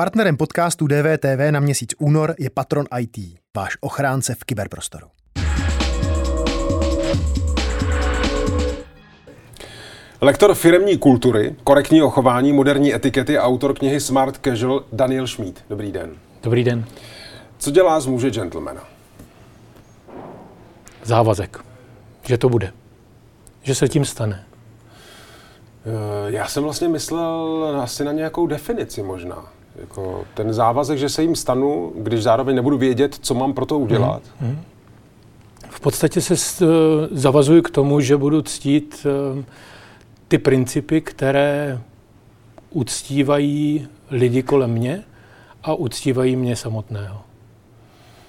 Partnerem 0.00 0.36
podcastu 0.36 0.86
DVTV 0.86 1.50
na 1.50 1.60
měsíc 1.60 1.94
únor 1.98 2.34
je 2.38 2.50
Patron 2.50 2.86
IT, 3.00 3.18
váš 3.56 3.76
ochránce 3.80 4.34
v 4.34 4.44
kyberprostoru. 4.44 5.06
Lektor 10.20 10.54
firemní 10.54 10.98
kultury, 10.98 11.56
korektního 11.64 12.10
chování, 12.10 12.52
moderní 12.52 12.94
etikety 12.94 13.38
a 13.38 13.42
autor 13.42 13.74
knihy 13.74 14.00
Smart 14.00 14.36
Casual 14.44 14.84
Daniel 14.92 15.26
Schmid. 15.26 15.64
Dobrý 15.68 15.92
den. 15.92 16.16
Dobrý 16.42 16.64
den. 16.64 16.84
Co 17.58 17.70
dělá 17.70 18.00
z 18.00 18.06
muže 18.06 18.30
gentlemana? 18.30 18.84
Závazek, 21.04 21.58
že 22.22 22.38
to 22.38 22.48
bude. 22.48 22.72
Že 23.62 23.74
se 23.74 23.88
tím 23.88 24.04
stane. 24.04 24.46
Eh, 25.86 26.32
já 26.32 26.48
jsem 26.48 26.62
vlastně 26.62 26.88
myslel 26.88 27.80
asi 27.82 28.04
na 28.04 28.12
nějakou 28.12 28.46
definici 28.46 29.02
možná. 29.02 29.57
Jako 29.80 30.24
ten 30.34 30.52
závazek, 30.52 30.98
že 30.98 31.08
se 31.08 31.22
jim 31.22 31.36
stanu, 31.36 31.92
když 31.96 32.22
zároveň 32.22 32.56
nebudu 32.56 32.78
vědět, 32.78 33.18
co 33.20 33.34
mám 33.34 33.52
pro 33.52 33.66
to 33.66 33.78
udělat. 33.78 34.22
Mm. 34.40 34.58
V 35.70 35.80
podstatě 35.80 36.20
se 36.20 36.34
eh, 36.34 36.66
zavazuji 37.10 37.62
k 37.62 37.70
tomu, 37.70 38.00
že 38.00 38.16
budu 38.16 38.42
ctít 38.42 39.06
eh, 39.06 39.44
ty 40.28 40.38
principy, 40.38 41.00
které 41.00 41.80
uctívají 42.70 43.88
lidi 44.10 44.42
kolem 44.42 44.70
mě 44.70 45.04
a 45.62 45.74
uctívají 45.74 46.36
mě 46.36 46.56
samotného. 46.56 47.20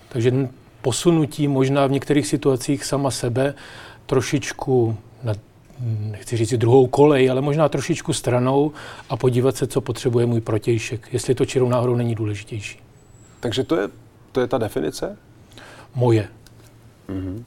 Takže 0.09 0.49
posunutí 0.81 1.48
možná 1.48 1.88
v 1.88 1.91
některých 1.91 2.27
situacích 2.27 2.85
sama 2.85 3.12
sebe 3.12 3.54
trošičku 4.05 4.98
nechci 6.00 6.38
říct 6.38 6.54
druhou 6.54 6.88
kolej, 6.88 7.32
ale 7.32 7.42
možná 7.42 7.70
trošičku 7.70 8.14
stranou 8.14 8.72
a 9.10 9.18
podívat 9.18 9.56
se, 9.56 9.68
co 9.68 9.82
potřebuje 9.82 10.26
můj 10.26 10.42
protějšek, 10.42 11.08
jestli 11.12 11.36
to 11.36 11.46
čirou 11.46 11.70
náhodou 11.70 11.96
není 11.96 12.16
důležitější. 12.16 12.80
Takže 13.40 13.64
to 13.64 13.76
je, 13.76 13.88
to 14.32 14.42
je 14.42 14.48
ta 14.48 14.58
definice? 14.58 15.18
Moje. 15.96 16.27
Mm-hmm. 17.10 17.44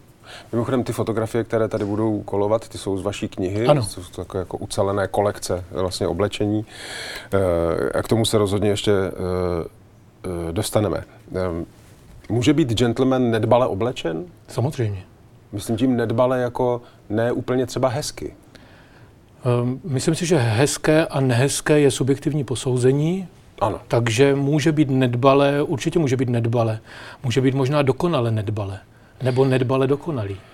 Mimochodem, 0.53 0.85
ty 0.85 0.93
fotografie, 0.93 1.45
které 1.45 1.69
tady 1.69 1.85
budou 1.85 2.23
kolovat, 2.23 2.69
ty 2.69 2.79
jsou 2.79 2.99
z 2.99 3.03
vaší 3.03 3.29
knihy, 3.29 3.67
ano. 3.67 3.83
jsou 3.83 4.03
to 4.03 4.17
takové 4.17 4.41
jako 4.41 4.57
ucelené 4.57 5.09
kolekce 5.09 5.65
vlastně 5.71 6.07
oblečení. 6.07 6.67
E, 7.33 7.99
a 7.99 8.03
k 8.03 8.09
tomu 8.09 8.25
se 8.25 8.39
rozhodně 8.39 8.69
ještě 8.69 8.93
e, 8.93 9.09
e, 10.49 10.53
dostaneme. 10.53 10.99
E, 10.99 11.65
může 12.29 12.53
být 12.53 12.73
gentleman 12.73 13.31
nedbale 13.31 13.67
oblečen? 13.67 14.25
Samozřejmě. 14.49 15.03
Myslím 15.53 15.77
tím 15.77 15.97
nedbale 15.97 16.41
jako 16.41 16.83
ne 17.11 17.33
úplně 17.33 17.67
třeba 17.67 17.89
hezky. 17.89 18.35
Um, 19.63 19.81
myslím 19.85 20.15
si, 20.15 20.27
že 20.27 20.37
hezké 20.37 21.07
a 21.07 21.21
nehezké 21.21 21.81
je 21.81 21.91
subjektivní 21.91 22.45
posouzení. 22.45 23.29
Ano. 23.61 23.81
Takže 23.89 24.35
může 24.35 24.73
být 24.73 24.91
nedbale, 24.91 25.63
určitě 25.63 25.99
může 25.99 26.17
být 26.17 26.29
nedbale. 26.29 26.81
Může 27.25 27.41
být 27.41 27.55
možná 27.55 27.83
dokonale 27.83 28.31
nedbale. 28.31 28.81
Nebo 29.23 29.45
nedbale 29.45 29.87
dokonalý. 29.87 30.37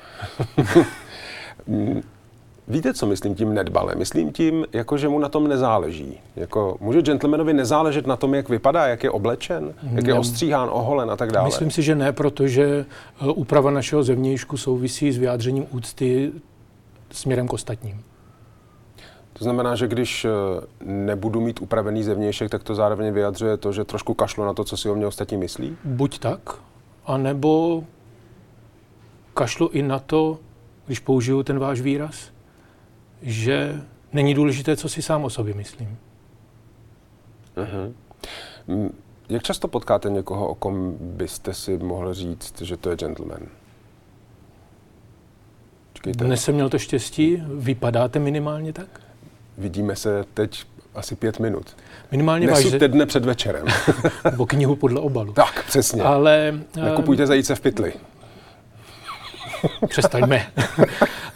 Víte, 2.70 2.94
co 2.94 3.06
myslím 3.06 3.34
tím 3.34 3.54
nedbale? 3.54 3.94
Myslím 3.94 4.32
tím, 4.32 4.66
jako 4.72 4.96
že 4.96 5.08
mu 5.08 5.18
na 5.18 5.28
tom 5.28 5.48
nezáleží. 5.48 6.20
Jako, 6.36 6.76
může 6.80 7.02
gentlemanovi 7.02 7.52
nezáležet 7.52 8.06
na 8.06 8.16
tom, 8.16 8.34
jak 8.34 8.48
vypadá, 8.48 8.86
jak 8.86 9.04
je 9.04 9.10
oblečen, 9.10 9.74
jak 9.92 10.06
je 10.06 10.14
ostříhán, 10.14 10.68
oholen 10.72 11.10
a 11.10 11.16
tak 11.16 11.32
dále? 11.32 11.48
Myslím 11.48 11.70
si, 11.70 11.82
že 11.82 11.94
ne, 11.94 12.12
protože 12.12 12.86
eh, 13.20 13.26
úprava 13.26 13.70
našeho 13.70 14.02
zevnějšku 14.02 14.56
souvisí 14.56 15.12
s 15.12 15.18
vyjádřením 15.18 15.66
úcty 15.70 16.32
směrem 17.10 17.48
k 17.48 17.52
ostatním. 17.52 18.04
To 19.32 19.44
znamená, 19.44 19.74
že 19.74 19.88
když 19.88 20.24
eh, 20.24 20.30
nebudu 20.84 21.40
mít 21.40 21.60
upravený 21.60 22.02
zevnějšek, 22.02 22.50
tak 22.50 22.62
to 22.62 22.74
zároveň 22.74 23.12
vyjadřuje 23.12 23.56
to, 23.56 23.72
že 23.72 23.84
trošku 23.84 24.14
kašlu 24.14 24.44
na 24.44 24.52
to, 24.54 24.64
co 24.64 24.76
si 24.76 24.90
o 24.90 24.94
mě 24.94 25.06
ostatní 25.06 25.36
myslí? 25.36 25.76
Buď 25.84 26.18
tak, 26.18 26.40
anebo 27.06 27.84
kašlu 29.34 29.68
i 29.68 29.82
na 29.82 29.98
to, 29.98 30.38
když 30.86 30.98
použiju 30.98 31.42
ten 31.42 31.58
váš 31.58 31.80
výraz, 31.80 32.30
že 33.22 33.80
není 34.12 34.34
důležité, 34.34 34.76
co 34.76 34.88
si 34.88 35.02
sám 35.02 35.24
o 35.24 35.30
sobě 35.30 35.54
myslím. 35.54 35.98
Uh-huh. 37.56 37.92
Jak 39.28 39.42
často 39.42 39.68
potkáte 39.68 40.10
někoho, 40.10 40.48
o 40.48 40.54
kom 40.54 40.96
byste 41.00 41.54
si 41.54 41.78
mohl 41.78 42.14
říct, 42.14 42.62
že 42.62 42.76
to 42.76 42.90
je 42.90 42.96
gentleman? 42.96 43.40
Čekejte. 45.92 46.24
Dnes 46.24 46.44
jsem 46.44 46.54
měl 46.54 46.68
to 46.68 46.78
štěstí, 46.78 47.42
vypadáte 47.54 48.18
minimálně 48.18 48.72
tak? 48.72 49.00
Vidíme 49.58 49.96
se 49.96 50.24
teď 50.34 50.64
asi 50.94 51.16
pět 51.16 51.38
minut. 51.38 51.76
Minimálně 52.10 52.46
Nesu 52.46 52.70
váš... 52.70 52.80
dne 52.90 53.06
před 53.06 53.24
večerem. 53.24 53.66
Nebo 54.30 54.46
knihu 54.46 54.76
podle 54.76 55.00
obalu. 55.00 55.32
Tak, 55.32 55.64
přesně. 55.66 56.02
Ale... 56.02 56.60
Nekupujte 56.76 57.26
zajíce 57.26 57.54
v 57.54 57.60
pytli. 57.60 57.92
Přestaňme. 59.88 60.46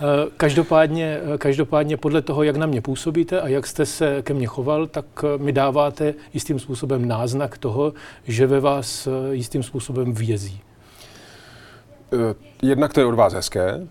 Eh, 0.03 0.31
každopádně, 0.37 1.21
eh, 1.35 1.39
každopádně 1.39 1.97
podle 1.97 2.23
toho, 2.23 2.43
jak 2.43 2.57
na 2.57 2.67
mě 2.67 2.81
působíte 2.81 3.41
a 3.41 3.49
jak 3.49 3.67
jste 3.67 3.87
se 3.87 4.23
ke 4.23 4.35
mně 4.35 4.47
choval, 4.47 4.87
tak 4.87 5.05
eh, 5.25 5.39
mi 5.39 5.53
dáváte 5.53 6.15
jistým 6.35 6.59
způsobem 6.59 7.09
náznak 7.09 7.59
toho, 7.59 7.93
že 8.25 8.47
ve 8.47 8.61
vás 8.61 9.09
jistým 9.31 9.63
způsobem 9.63 10.13
vězí. 10.13 10.61
Jednak 12.63 12.93
to 12.93 13.01
je 13.01 13.07
od 13.07 13.15
vás 13.15 13.33
hezké, 13.33 13.87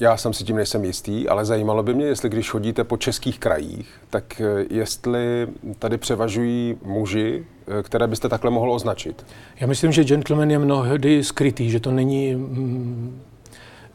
já 0.00 0.16
jsem 0.16 0.32
si 0.32 0.44
tím 0.44 0.56
nejsem 0.56 0.84
jistý, 0.84 1.28
ale 1.28 1.44
zajímalo 1.44 1.82
by 1.82 1.94
mě, 1.94 2.06
jestli 2.06 2.28
když 2.28 2.50
chodíte 2.50 2.84
po 2.84 2.96
českých 2.96 3.38
krajích, 3.38 4.00
tak 4.10 4.42
jestli 4.70 5.48
tady 5.78 5.98
převažují 5.98 6.76
muži, 6.82 7.46
které 7.82 8.06
byste 8.06 8.28
takhle 8.28 8.50
mohl 8.50 8.72
označit. 8.72 9.26
Já 9.60 9.66
myslím, 9.66 9.92
že 9.92 10.04
gentleman 10.04 10.50
je 10.50 10.58
mnohdy 10.58 11.24
skrytý, 11.24 11.70
že 11.70 11.80
to 11.80 11.90
není 11.90 12.34
mm, 12.34 13.20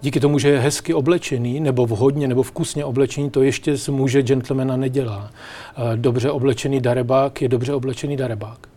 díky 0.03 0.19
tomu, 0.19 0.39
že 0.39 0.49
je 0.49 0.59
hezky 0.59 0.93
oblečený, 0.93 1.59
nebo 1.59 1.85
vhodně, 1.85 2.27
nebo 2.27 2.43
vkusně 2.43 2.85
oblečený, 2.85 3.29
to 3.29 3.43
ještě 3.43 3.77
z 3.77 3.87
muže 3.87 4.21
gentlemana 4.23 4.77
nedělá. 4.77 5.31
Eh, 5.77 5.97
dobře 5.97 6.31
oblečený 6.31 6.79
darebák 6.79 7.41
je 7.41 7.47
dobře 7.47 7.73
oblečený 7.73 8.17
darebák. 8.17 8.67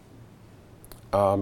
A 1.13 1.37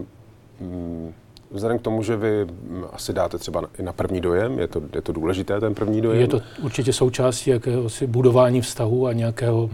mm, 0.60 1.12
vzhledem 1.50 1.78
k 1.78 1.82
tomu, 1.82 2.02
že 2.02 2.16
vy 2.16 2.44
mm, 2.44 2.84
asi 2.92 3.12
dáte 3.12 3.38
třeba 3.38 3.62
i 3.78 3.82
na 3.82 3.92
první 3.92 4.20
dojem, 4.20 4.58
je 4.58 4.68
to, 4.68 4.82
je 4.94 5.02
to 5.02 5.12
důležité, 5.12 5.60
ten 5.60 5.74
první 5.74 6.00
dojem? 6.00 6.20
Je 6.20 6.28
to 6.28 6.40
určitě 6.62 6.92
součástí 6.92 7.50
jakéhosi 7.50 8.06
budování 8.06 8.60
vztahu 8.60 9.06
a 9.06 9.12
nějakého 9.12 9.70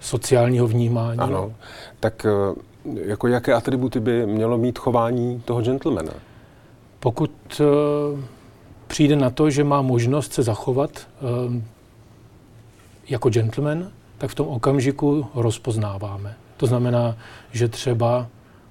sociálního 0.00 0.66
vnímání. 0.66 1.18
Ano. 1.18 1.52
Tak 2.00 2.26
eh, 2.26 2.54
jako 3.04 3.28
jaké 3.28 3.54
atributy 3.54 4.00
by 4.00 4.26
mělo 4.26 4.58
mít 4.58 4.78
chování 4.78 5.42
toho 5.44 5.62
gentlemana? 5.62 6.12
Pokud 7.00 7.30
uh, 7.60 8.20
přijde 8.88 9.16
na 9.16 9.30
to, 9.30 9.50
že 9.50 9.64
má 9.64 9.82
možnost 9.82 10.32
se 10.32 10.42
zachovat 10.42 11.08
um, 11.46 11.64
jako 13.08 13.30
gentleman, 13.30 13.90
tak 14.18 14.30
v 14.30 14.34
tom 14.34 14.48
okamžiku 14.48 15.26
rozpoznáváme. 15.34 16.34
To 16.56 16.66
znamená, 16.66 17.16
že 17.52 17.68
třeba, 17.68 18.26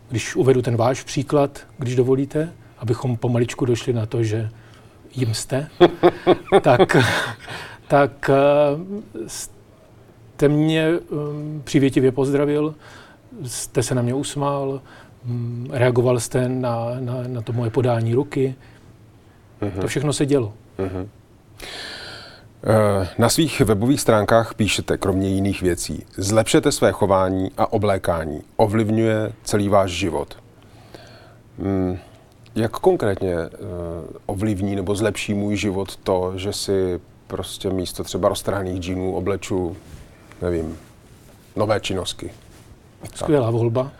když 0.09 0.35
uvedu 0.35 0.61
ten 0.61 0.77
váš 0.77 1.03
příklad, 1.03 1.59
když 1.77 1.95
dovolíte, 1.95 2.53
abychom 2.79 3.17
pomaličku 3.17 3.65
došli 3.65 3.93
na 3.93 4.05
to, 4.05 4.23
že 4.23 4.49
jim 5.15 5.33
jste, 5.33 5.67
tak, 6.61 6.97
tak 7.87 8.29
uh, 8.29 9.27
jste 9.27 10.47
mě 10.47 10.89
um, 10.97 11.61
přivětivě 11.63 12.11
pozdravil, 12.11 12.75
jste 13.45 13.83
se 13.83 13.95
na 13.95 14.01
mě 14.01 14.13
usmál, 14.13 14.81
um, 15.25 15.67
reagoval 15.71 16.19
jste 16.19 16.49
na, 16.49 16.85
na, 16.99 17.15
na 17.27 17.41
to 17.41 17.53
moje 17.53 17.71
podání 17.71 18.13
ruky, 18.13 18.55
Mm-hmm. 19.61 19.81
To 19.81 19.87
všechno 19.87 20.13
se 20.13 20.25
dělo. 20.25 20.53
Mm-hmm. 20.79 21.07
Na 23.17 23.29
svých 23.29 23.61
webových 23.61 24.01
stránkách 24.01 24.53
píšete 24.53 24.97
kromě 24.97 25.29
jiných 25.29 25.61
věcí, 25.61 26.05
zlepšete 26.17 26.71
své 26.71 26.91
chování 26.91 27.51
a 27.57 27.73
oblékání, 27.73 28.41
ovlivňuje 28.55 29.31
celý 29.43 29.69
váš 29.69 29.91
život. 29.91 30.37
Hmm. 31.59 31.97
Jak 32.55 32.71
konkrétně 32.71 33.35
uh, 33.35 33.47
ovlivní 34.25 34.75
nebo 34.75 34.95
zlepší 34.95 35.33
můj 35.33 35.55
život 35.55 35.95
to, 35.95 36.33
že 36.35 36.53
si 36.53 36.99
prostě 37.27 37.69
místo 37.69 38.03
třeba 38.03 38.29
roztrhaných 38.29 38.81
džínů 38.81 39.15
obleču, 39.15 39.77
nevím, 40.41 40.77
nové 41.55 41.79
činnosti? 41.79 42.31
Skvělá 43.15 43.51
volba. 43.51 43.91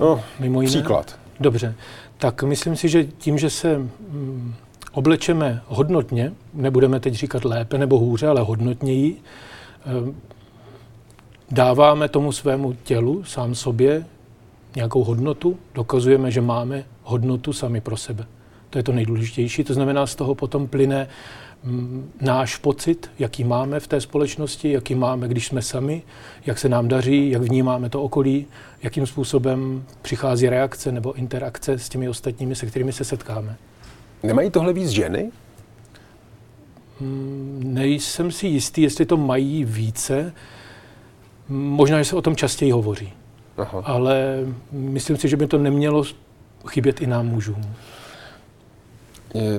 No, 0.00 0.24
Mimo 0.40 0.60
jiné. 0.60 0.70
příklad. 0.70 1.18
Dobře. 1.40 1.74
Tak 2.18 2.42
myslím 2.42 2.76
si, 2.76 2.88
že 2.88 3.04
tím, 3.04 3.38
že 3.38 3.50
se 3.50 3.78
mm, 3.78 4.54
oblečeme 4.98 5.62
hodnotně, 5.66 6.32
nebudeme 6.54 7.00
teď 7.00 7.14
říkat 7.14 7.44
lépe 7.44 7.78
nebo 7.78 7.98
hůře, 7.98 8.26
ale 8.26 8.40
hodnotněji, 8.40 9.16
eh, 9.16 10.14
dáváme 11.50 12.08
tomu 12.08 12.32
svému 12.32 12.72
tělu, 12.72 13.24
sám 13.24 13.54
sobě, 13.54 14.06
nějakou 14.76 15.04
hodnotu, 15.04 15.58
dokazujeme, 15.74 16.30
že 16.30 16.40
máme 16.40 16.84
hodnotu 17.02 17.52
sami 17.52 17.80
pro 17.80 17.96
sebe. 17.96 18.26
To 18.70 18.78
je 18.78 18.82
to 18.82 18.92
nejdůležitější. 18.92 19.64
To 19.64 19.74
znamená, 19.74 20.06
z 20.06 20.14
toho 20.14 20.34
potom 20.34 20.66
plyne 20.68 21.08
mm, 21.64 22.12
náš 22.20 22.56
pocit, 22.56 23.10
jaký 23.18 23.44
máme 23.44 23.80
v 23.80 23.86
té 23.86 24.00
společnosti, 24.00 24.72
jaký 24.72 24.94
máme, 24.94 25.28
když 25.28 25.46
jsme 25.46 25.62
sami, 25.62 26.02
jak 26.46 26.58
se 26.58 26.68
nám 26.68 26.88
daří, 26.88 27.30
jak 27.30 27.42
vnímáme 27.42 27.88
to 27.88 28.02
okolí, 28.02 28.46
jakým 28.82 29.06
způsobem 29.06 29.84
přichází 30.02 30.48
reakce 30.48 30.92
nebo 30.92 31.12
interakce 31.12 31.78
s 31.78 31.88
těmi 31.88 32.08
ostatními, 32.08 32.54
se 32.54 32.66
kterými 32.66 32.92
se 32.92 33.04
setkáme. 33.04 33.56
Nemají 34.22 34.50
tohle 34.50 34.72
víc 34.72 34.88
ženy? 34.88 35.30
Mm, 37.00 37.60
nejsem 37.64 38.32
si 38.32 38.46
jistý, 38.46 38.82
jestli 38.82 39.06
to 39.06 39.16
mají 39.16 39.64
více. 39.64 40.32
Možná, 41.48 41.98
že 41.98 42.04
se 42.04 42.16
o 42.16 42.22
tom 42.22 42.36
častěji 42.36 42.70
hovoří. 42.70 43.12
Aha. 43.56 43.82
Ale 43.84 44.38
myslím 44.72 45.16
si, 45.16 45.28
že 45.28 45.36
by 45.36 45.46
to 45.46 45.58
nemělo 45.58 46.04
chybět 46.66 47.00
i 47.00 47.06
nám 47.06 47.26
mužům. 47.26 47.74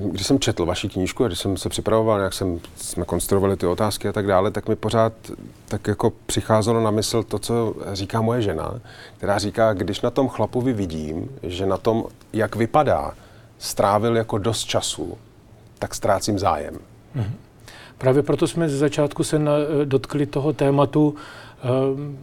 Když 0.00 0.26
jsem 0.26 0.38
četl 0.38 0.66
vaši 0.66 0.88
knížku 0.88 1.24
a 1.24 1.26
když 1.26 1.38
jsem 1.38 1.56
se 1.56 1.68
připravoval, 1.68 2.20
jak 2.20 2.34
jsem, 2.34 2.60
jsme 2.76 3.04
konstruovali 3.04 3.56
ty 3.56 3.66
otázky 3.66 4.08
a 4.08 4.12
tak 4.12 4.26
dále, 4.26 4.50
tak 4.50 4.68
mi 4.68 4.76
pořád 4.76 5.12
tak 5.68 5.86
jako 5.86 6.12
přicházelo 6.26 6.80
na 6.80 6.90
mysl 6.90 7.22
to, 7.22 7.38
co 7.38 7.74
říká 7.92 8.20
moje 8.20 8.42
žena, 8.42 8.80
která 9.16 9.38
říká, 9.38 9.72
když 9.72 10.00
na 10.00 10.10
tom 10.10 10.28
chlapovi 10.28 10.72
vidím, 10.72 11.28
že 11.42 11.66
na 11.66 11.76
tom, 11.76 12.04
jak 12.32 12.56
vypadá, 12.56 13.14
strávil 13.60 14.16
jako 14.16 14.38
dost 14.38 14.64
času, 14.64 15.18
tak 15.78 15.94
ztrácím 15.94 16.38
zájem. 16.38 16.74
Mm-hmm. 17.16 17.32
Právě 17.98 18.22
proto 18.22 18.46
jsme 18.46 18.68
ze 18.68 18.78
začátku 18.78 19.24
se 19.24 19.38
na, 19.38 19.52
dotkli 19.84 20.26
toho 20.26 20.52
tématu, 20.52 21.14
um, 21.94 22.18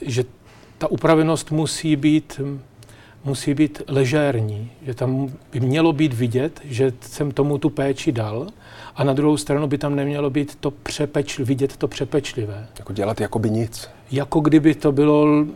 že 0.00 0.24
ta 0.78 0.90
upravenost 0.90 1.50
musí 1.50 1.96
být 1.96 2.40
musí 3.24 3.54
být 3.54 3.82
ležérní, 3.88 4.70
že 4.82 4.94
tam 4.94 5.32
by 5.52 5.60
mělo 5.60 5.92
být 5.92 6.14
vidět, 6.14 6.60
že 6.64 6.92
jsem 7.00 7.30
tomu 7.30 7.58
tu 7.58 7.70
péči 7.70 8.12
dal 8.12 8.46
a 8.96 9.04
na 9.04 9.12
druhou 9.12 9.36
stranu 9.36 9.66
by 9.66 9.78
tam 9.78 9.96
nemělo 9.96 10.30
být 10.30 10.54
to 10.54 10.70
přepeč, 10.70 11.38
vidět 11.38 11.76
to 11.76 11.88
přepečlivé. 11.88 12.66
Jako 12.78 12.92
dělat 12.92 13.20
jako 13.20 13.38
by 13.38 13.50
nic. 13.50 13.88
Jako 14.10 14.40
kdyby 14.40 14.74
to 14.74 14.92
bylo 14.92 15.46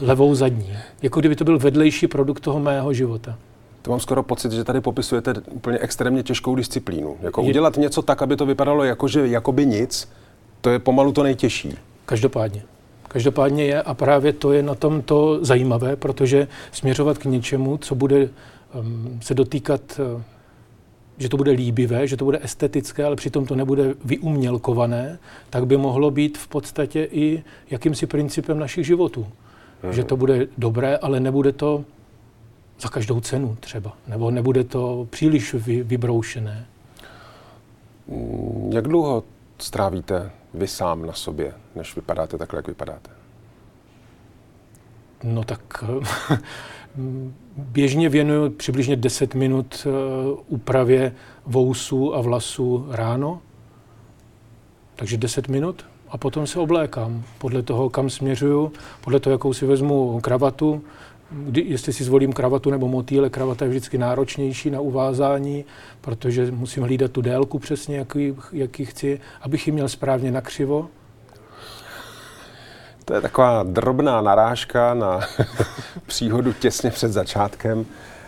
levou 0.00 0.34
zadní. 0.34 0.76
Jako 1.02 1.20
kdyby 1.20 1.36
to 1.36 1.44
byl 1.44 1.58
vedlejší 1.58 2.06
produkt 2.06 2.40
toho 2.40 2.60
mého 2.60 2.92
života. 2.92 3.38
To 3.82 3.90
mám 3.90 4.00
skoro 4.00 4.22
pocit, 4.22 4.52
že 4.52 4.64
tady 4.64 4.80
popisujete 4.80 5.34
úplně 5.50 5.78
extrémně 5.78 6.22
těžkou 6.22 6.54
disciplínu. 6.54 7.16
Jako 7.20 7.42
je... 7.42 7.48
udělat 7.48 7.76
něco 7.76 8.02
tak, 8.02 8.22
aby 8.22 8.36
to 8.36 8.46
vypadalo 8.46 8.84
jako, 8.84 9.08
že 9.08 9.28
jakoby 9.28 9.66
nic, 9.66 10.08
to 10.60 10.70
je 10.70 10.78
pomalu 10.78 11.12
to 11.12 11.22
nejtěžší. 11.22 11.74
Každopádně. 12.06 12.62
Každopádně 13.08 13.64
je 13.64 13.82
a 13.82 13.94
právě 13.94 14.32
to 14.32 14.52
je 14.52 14.62
na 14.62 14.74
tom 14.74 15.02
to 15.02 15.44
zajímavé, 15.44 15.96
protože 15.96 16.48
směřovat 16.72 17.18
k 17.18 17.24
něčemu, 17.24 17.76
co 17.76 17.94
bude 17.94 18.28
um, 18.74 19.18
se 19.22 19.34
dotýkat, 19.34 19.80
uh, 20.14 20.22
že 21.18 21.28
to 21.28 21.36
bude 21.36 21.50
líbivé, 21.50 22.06
že 22.06 22.16
to 22.16 22.24
bude 22.24 22.38
estetické, 22.42 23.04
ale 23.04 23.16
přitom 23.16 23.46
to 23.46 23.54
nebude 23.54 23.94
vyumělkované, 24.04 25.18
tak 25.50 25.66
by 25.66 25.76
mohlo 25.76 26.10
být 26.10 26.38
v 26.38 26.48
podstatě 26.48 27.08
i 27.12 27.42
jakýmsi 27.70 28.06
principem 28.06 28.58
našich 28.58 28.86
životů. 28.86 29.26
Mhm. 29.82 29.92
Že 29.92 30.04
to 30.04 30.16
bude 30.16 30.46
dobré, 30.58 30.96
ale 30.96 31.20
nebude 31.20 31.52
to 31.52 31.84
za 32.80 32.88
každou 32.88 33.20
cenu 33.20 33.56
třeba, 33.60 33.96
nebo 34.06 34.30
nebude 34.30 34.64
to 34.64 35.06
příliš 35.10 35.54
vy, 35.54 35.82
vybroušené. 35.82 36.66
Jak 38.70 38.88
dlouho 38.88 39.24
strávíte 39.58 40.30
vy 40.54 40.68
sám 40.68 41.06
na 41.06 41.12
sobě, 41.12 41.54
než 41.76 41.96
vypadáte 41.96 42.38
takhle, 42.38 42.58
jak 42.58 42.68
vypadáte? 42.68 43.10
No 45.22 45.44
tak 45.44 45.84
běžně 47.56 48.08
věnuju 48.08 48.50
přibližně 48.50 48.96
10 48.96 49.34
minut 49.34 49.86
eh, 49.86 49.90
úpravě 50.48 51.14
vousů 51.46 52.14
a 52.14 52.20
vlasů 52.20 52.86
ráno. 52.90 53.42
Takže 54.96 55.16
10 55.16 55.48
minut 55.48 55.84
a 56.08 56.18
potom 56.18 56.46
se 56.46 56.58
oblékám. 56.58 57.24
Podle 57.38 57.62
toho, 57.62 57.90
kam 57.90 58.10
směřuju, 58.10 58.72
podle 59.00 59.20
toho, 59.20 59.32
jakou 59.32 59.52
si 59.52 59.66
vezmu 59.66 60.20
kravatu, 60.20 60.84
kdy, 61.30 61.64
jestli 61.66 61.92
si 61.92 62.04
zvolím 62.04 62.32
kravatu 62.32 62.70
nebo 62.70 62.88
motýle, 62.88 63.30
kravata 63.30 63.64
je 63.64 63.68
vždycky 63.68 63.98
náročnější 63.98 64.70
na 64.70 64.80
uvázání, 64.80 65.64
protože 66.00 66.50
musím 66.50 66.82
hlídat 66.82 67.10
tu 67.10 67.22
délku 67.22 67.58
přesně, 67.58 67.98
jaký, 67.98 68.36
jaký 68.52 68.84
chci, 68.84 69.20
abych 69.42 69.66
ji 69.66 69.72
měl 69.72 69.88
správně 69.88 70.30
nakřivo. 70.30 70.88
To 73.04 73.14
je 73.14 73.20
taková 73.20 73.62
drobná 73.62 74.20
narážka 74.20 74.94
na 74.94 75.20
příhodu 76.06 76.52
těsně 76.52 76.90
před 76.90 77.12
začátkem, 77.12 77.86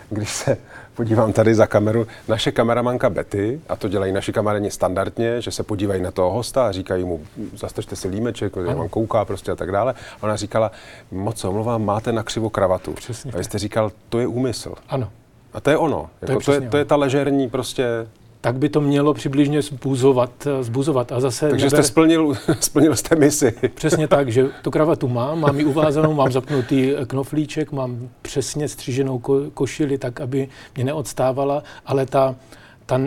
když 0.09 0.29
se 0.29 0.57
podívám 0.95 1.33
tady 1.33 1.55
za 1.55 1.67
kameru, 1.67 2.07
naše 2.27 2.51
kameramanka 2.51 3.09
Betty, 3.09 3.61
a 3.69 3.75
to 3.75 3.87
dělají 3.87 4.13
naši 4.13 4.33
kameráni 4.33 4.71
standardně, 4.71 5.41
že 5.41 5.51
se 5.51 5.63
podívají 5.63 6.01
na 6.01 6.11
toho 6.11 6.31
hosta 6.31 6.67
a 6.67 6.71
říkají 6.71 7.03
mu, 7.03 7.21
zastažte 7.55 7.95
si 7.95 8.07
límeček, 8.07 8.57
on 8.57 8.89
kouká 8.89 9.25
prostě 9.25 9.51
a 9.51 9.55
tak 9.55 9.71
dále. 9.71 9.93
A 10.21 10.23
ona 10.23 10.35
říkala, 10.35 10.71
moc 11.11 11.39
se 11.39 11.47
omlouvám, 11.47 11.85
máte 11.85 12.11
na 12.11 12.23
křivo 12.23 12.49
kravatu. 12.49 12.93
Přesně. 12.93 13.31
A 13.31 13.37
vy 13.37 13.43
jste 13.43 13.59
říkal, 13.59 13.91
to 14.09 14.19
je 14.19 14.27
úmysl. 14.27 14.73
Ano. 14.89 15.09
A 15.53 15.61
to 15.61 15.69
je 15.69 15.77
ono. 15.77 16.09
To, 16.25 16.31
jako, 16.31 16.51
je, 16.51 16.59
to, 16.59 16.63
je, 16.63 16.69
to 16.69 16.77
je 16.77 16.85
ta 16.85 16.95
ležerní 16.95 17.49
prostě 17.49 17.85
tak 18.43 18.55
by 18.57 18.69
to 18.69 18.81
mělo 18.81 19.13
přibližně 19.13 19.61
zbuzovat. 19.61 20.47
zbuzovat. 20.61 21.11
A 21.11 21.19
zase 21.19 21.49
Takže 21.49 21.65
neber... 21.65 21.79
jste 21.83 21.87
splnil, 21.87 22.33
splnil 22.59 22.95
jste 22.95 23.15
misi. 23.15 23.53
Přesně 23.75 24.07
tak, 24.07 24.31
že 24.31 24.45
tu 24.61 24.71
kravatu 24.71 25.07
mám, 25.07 25.39
mám 25.39 25.59
ji 25.59 25.65
uvázanou, 25.65 26.13
mám 26.13 26.31
zapnutý 26.31 26.93
knoflíček, 27.07 27.71
mám 27.71 28.09
přesně 28.21 28.67
stříženou 28.67 29.19
ko- 29.19 29.49
košili 29.53 29.97
tak, 29.97 30.21
aby 30.21 30.47
mě 30.75 30.83
neodstávala, 30.83 31.63
ale 31.85 32.05
ta, 32.05 32.35
ta 32.85 33.01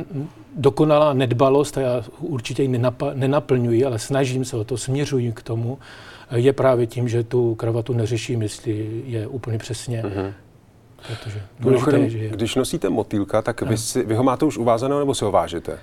dokonalá 0.57 1.13
nedbalost, 1.13 1.79
a 1.79 1.81
já 1.81 2.05
určitě 2.21 2.63
ji 2.63 2.69
nenap- 2.69 3.15
nenaplňuji, 3.15 3.85
ale 3.85 3.99
snažím 3.99 4.45
se 4.45 4.57
o 4.57 4.65
to, 4.65 4.77
směřuji 4.77 5.33
k 5.33 5.43
tomu, 5.43 5.79
je 6.35 6.53
právě 6.53 6.87
tím, 6.87 7.09
že 7.09 7.25
tu 7.25 7.55
kravatu 7.55 7.93
neřeším, 7.93 8.43
jestli 8.43 9.03
je 9.07 9.27
úplně 9.27 9.59
přesně 9.59 10.03
mm-hmm 10.03 10.33
Protože 11.07 11.43
důležité 11.61 11.99
je, 11.99 12.11
že 12.11 12.19
je. 12.19 12.31
Když 12.31 12.55
nosíte 12.55 12.89
motýlka, 12.89 13.43
tak 13.43 13.63
vy, 13.63 13.77
si, 13.77 14.03
vy 14.03 14.15
ho 14.15 14.23
máte 14.23 14.45
už 14.45 14.59
uvázaného 14.59 14.99
nebo 15.01 15.15
si 15.15 15.25
ho 15.25 15.31
vážete? 15.31 15.79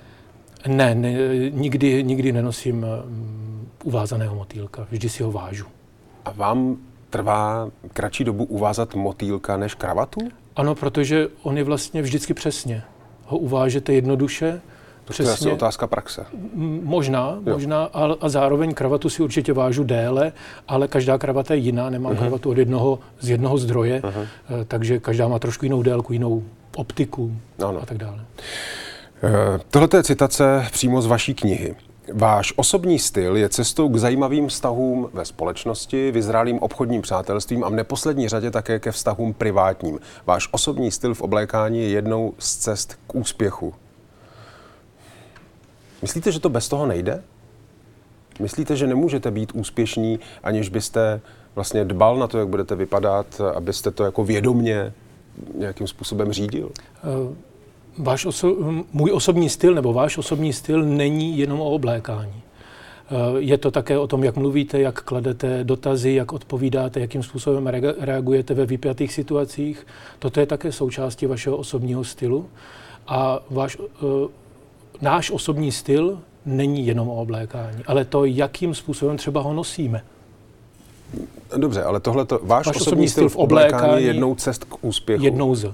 Ne, 0.67 0.95
ne 0.95 1.13
nikdy, 1.49 2.03
nikdy 2.03 2.31
nenosím 2.31 2.85
um, 3.05 3.69
uvázaného 3.83 4.35
motýlka, 4.35 4.87
vždy 4.91 5.09
si 5.09 5.23
ho 5.23 5.31
vážu. 5.31 5.65
A 6.25 6.31
vám 6.31 6.77
trvá 7.09 7.69
kratší 7.93 8.23
dobu 8.23 8.43
uvázat 8.43 8.95
motýlka 8.95 9.57
než 9.57 9.75
kravatu? 9.75 10.21
Ano, 10.55 10.75
protože 10.75 11.27
on 11.43 11.57
je 11.57 11.63
vlastně 11.63 12.01
vždycky 12.01 12.33
přesně. 12.33 12.83
Ho 13.25 13.37
uvážete 13.37 13.93
jednoduše. 13.93 14.61
To 15.03 15.23
je 15.23 15.31
asi 15.31 15.51
otázka 15.51 15.87
praxe. 15.87 16.25
Možná, 16.83 17.37
jo. 17.45 17.53
možná, 17.53 17.83
a, 17.83 18.15
a 18.21 18.29
zároveň 18.29 18.73
kravatu 18.73 19.09
si 19.09 19.23
určitě 19.23 19.53
vážu 19.53 19.83
déle, 19.83 20.31
ale 20.67 20.87
každá 20.87 21.17
kravata 21.17 21.53
je 21.53 21.59
jiná, 21.59 21.89
nemám 21.89 22.13
uh-huh. 22.13 22.17
kravatu 22.17 22.49
od 22.49 22.57
jednoho, 22.57 22.99
z 23.19 23.29
jednoho 23.29 23.57
zdroje, 23.57 24.01
uh-huh. 24.01 24.27
takže 24.67 24.99
každá 24.99 25.27
má 25.27 25.39
trošku 25.39 25.65
jinou 25.65 25.83
délku, 25.83 26.13
jinou 26.13 26.43
optiku 26.75 27.35
ano. 27.67 27.79
a 27.81 27.85
tak 27.85 27.97
dále. 27.97 28.25
Uh, 29.23 29.29
tohle 29.71 29.89
je 29.93 30.03
citace 30.03 30.67
přímo 30.71 31.01
z 31.01 31.05
vaší 31.05 31.33
knihy. 31.33 31.75
Váš 32.13 32.53
osobní 32.55 32.99
styl 32.99 33.37
je 33.37 33.49
cestou 33.49 33.89
k 33.89 33.97
zajímavým 33.97 34.47
vztahům 34.47 35.09
ve 35.13 35.25
společnosti, 35.25 36.11
vyzrálým 36.11 36.59
obchodním 36.59 37.01
přátelstvím 37.01 37.63
a 37.63 37.69
v 37.69 37.73
neposlední 37.73 38.27
řadě 38.27 38.51
také 38.51 38.79
ke 38.79 38.91
vztahům 38.91 39.33
privátním. 39.33 39.99
Váš 40.25 40.49
osobní 40.51 40.91
styl 40.91 41.13
v 41.13 41.21
oblékání 41.21 41.79
je 41.79 41.89
jednou 41.89 42.33
z 42.37 42.55
cest 42.55 42.99
k 43.07 43.15
úspěchu. 43.15 43.73
Myslíte, 46.03 46.31
že 46.31 46.39
to 46.39 46.49
bez 46.49 46.69
toho 46.69 46.85
nejde? 46.85 47.23
Myslíte, 48.39 48.75
že 48.75 48.87
nemůžete 48.87 49.31
být 49.31 49.51
úspěšní, 49.51 50.19
aniž 50.43 50.69
byste 50.69 51.21
vlastně 51.55 51.85
dbal 51.85 52.17
na 52.17 52.27
to, 52.27 52.37
jak 52.37 52.47
budete 52.47 52.75
vypadat, 52.75 53.41
abyste 53.55 53.91
to 53.91 54.03
jako 54.03 54.23
vědomně 54.23 54.93
nějakým 55.57 55.87
způsobem 55.87 56.33
řídil? 56.33 56.65
Uh, 56.67 57.33
váš 57.97 58.25
oso- 58.25 58.83
můj 58.93 59.11
osobní 59.11 59.49
styl 59.49 59.75
nebo 59.75 59.93
váš 59.93 60.17
osobní 60.17 60.53
styl 60.53 60.83
není 60.83 61.37
jenom 61.37 61.61
o 61.61 61.69
oblékání. 61.69 62.41
Uh, 63.31 63.37
je 63.37 63.57
to 63.57 63.71
také 63.71 63.97
o 63.97 64.07
tom, 64.07 64.23
jak 64.23 64.35
mluvíte, 64.35 64.79
jak 64.79 65.01
kladete 65.01 65.63
dotazy, 65.63 66.13
jak 66.13 66.33
odpovídáte, 66.33 66.99
jakým 66.99 67.23
způsobem 67.23 67.67
reagujete 67.99 68.53
ve 68.53 68.65
vypjatých 68.65 69.13
situacích. 69.13 69.87
Toto 70.19 70.39
je 70.39 70.45
také 70.45 70.71
součástí 70.71 71.25
vašeho 71.25 71.57
osobního 71.57 72.03
stylu. 72.03 72.49
A 73.07 73.39
váš 73.49 73.77
uh, 73.77 73.87
náš 75.01 75.31
osobní 75.31 75.71
styl 75.71 76.19
není 76.45 76.87
jenom 76.87 77.09
o 77.09 77.15
oblékání, 77.15 77.83
ale 77.87 78.05
to, 78.05 78.25
jakým 78.25 78.75
způsobem 78.75 79.17
třeba 79.17 79.41
ho 79.41 79.53
nosíme. 79.53 80.03
Dobře, 81.57 81.83
ale 81.83 81.99
tohle 81.99 82.25
to, 82.25 82.39
váš, 82.43 82.65
váš 82.65 82.75
osobní 82.75 83.09
styl 83.09 83.29
v 83.29 83.35
oblékání 83.35 83.93
je 83.93 84.07
jednou 84.07 84.35
cest 84.35 84.63
k 84.63 84.75
úspěchu. 84.81 85.23
Jednou 85.23 85.55
z. 85.55 85.73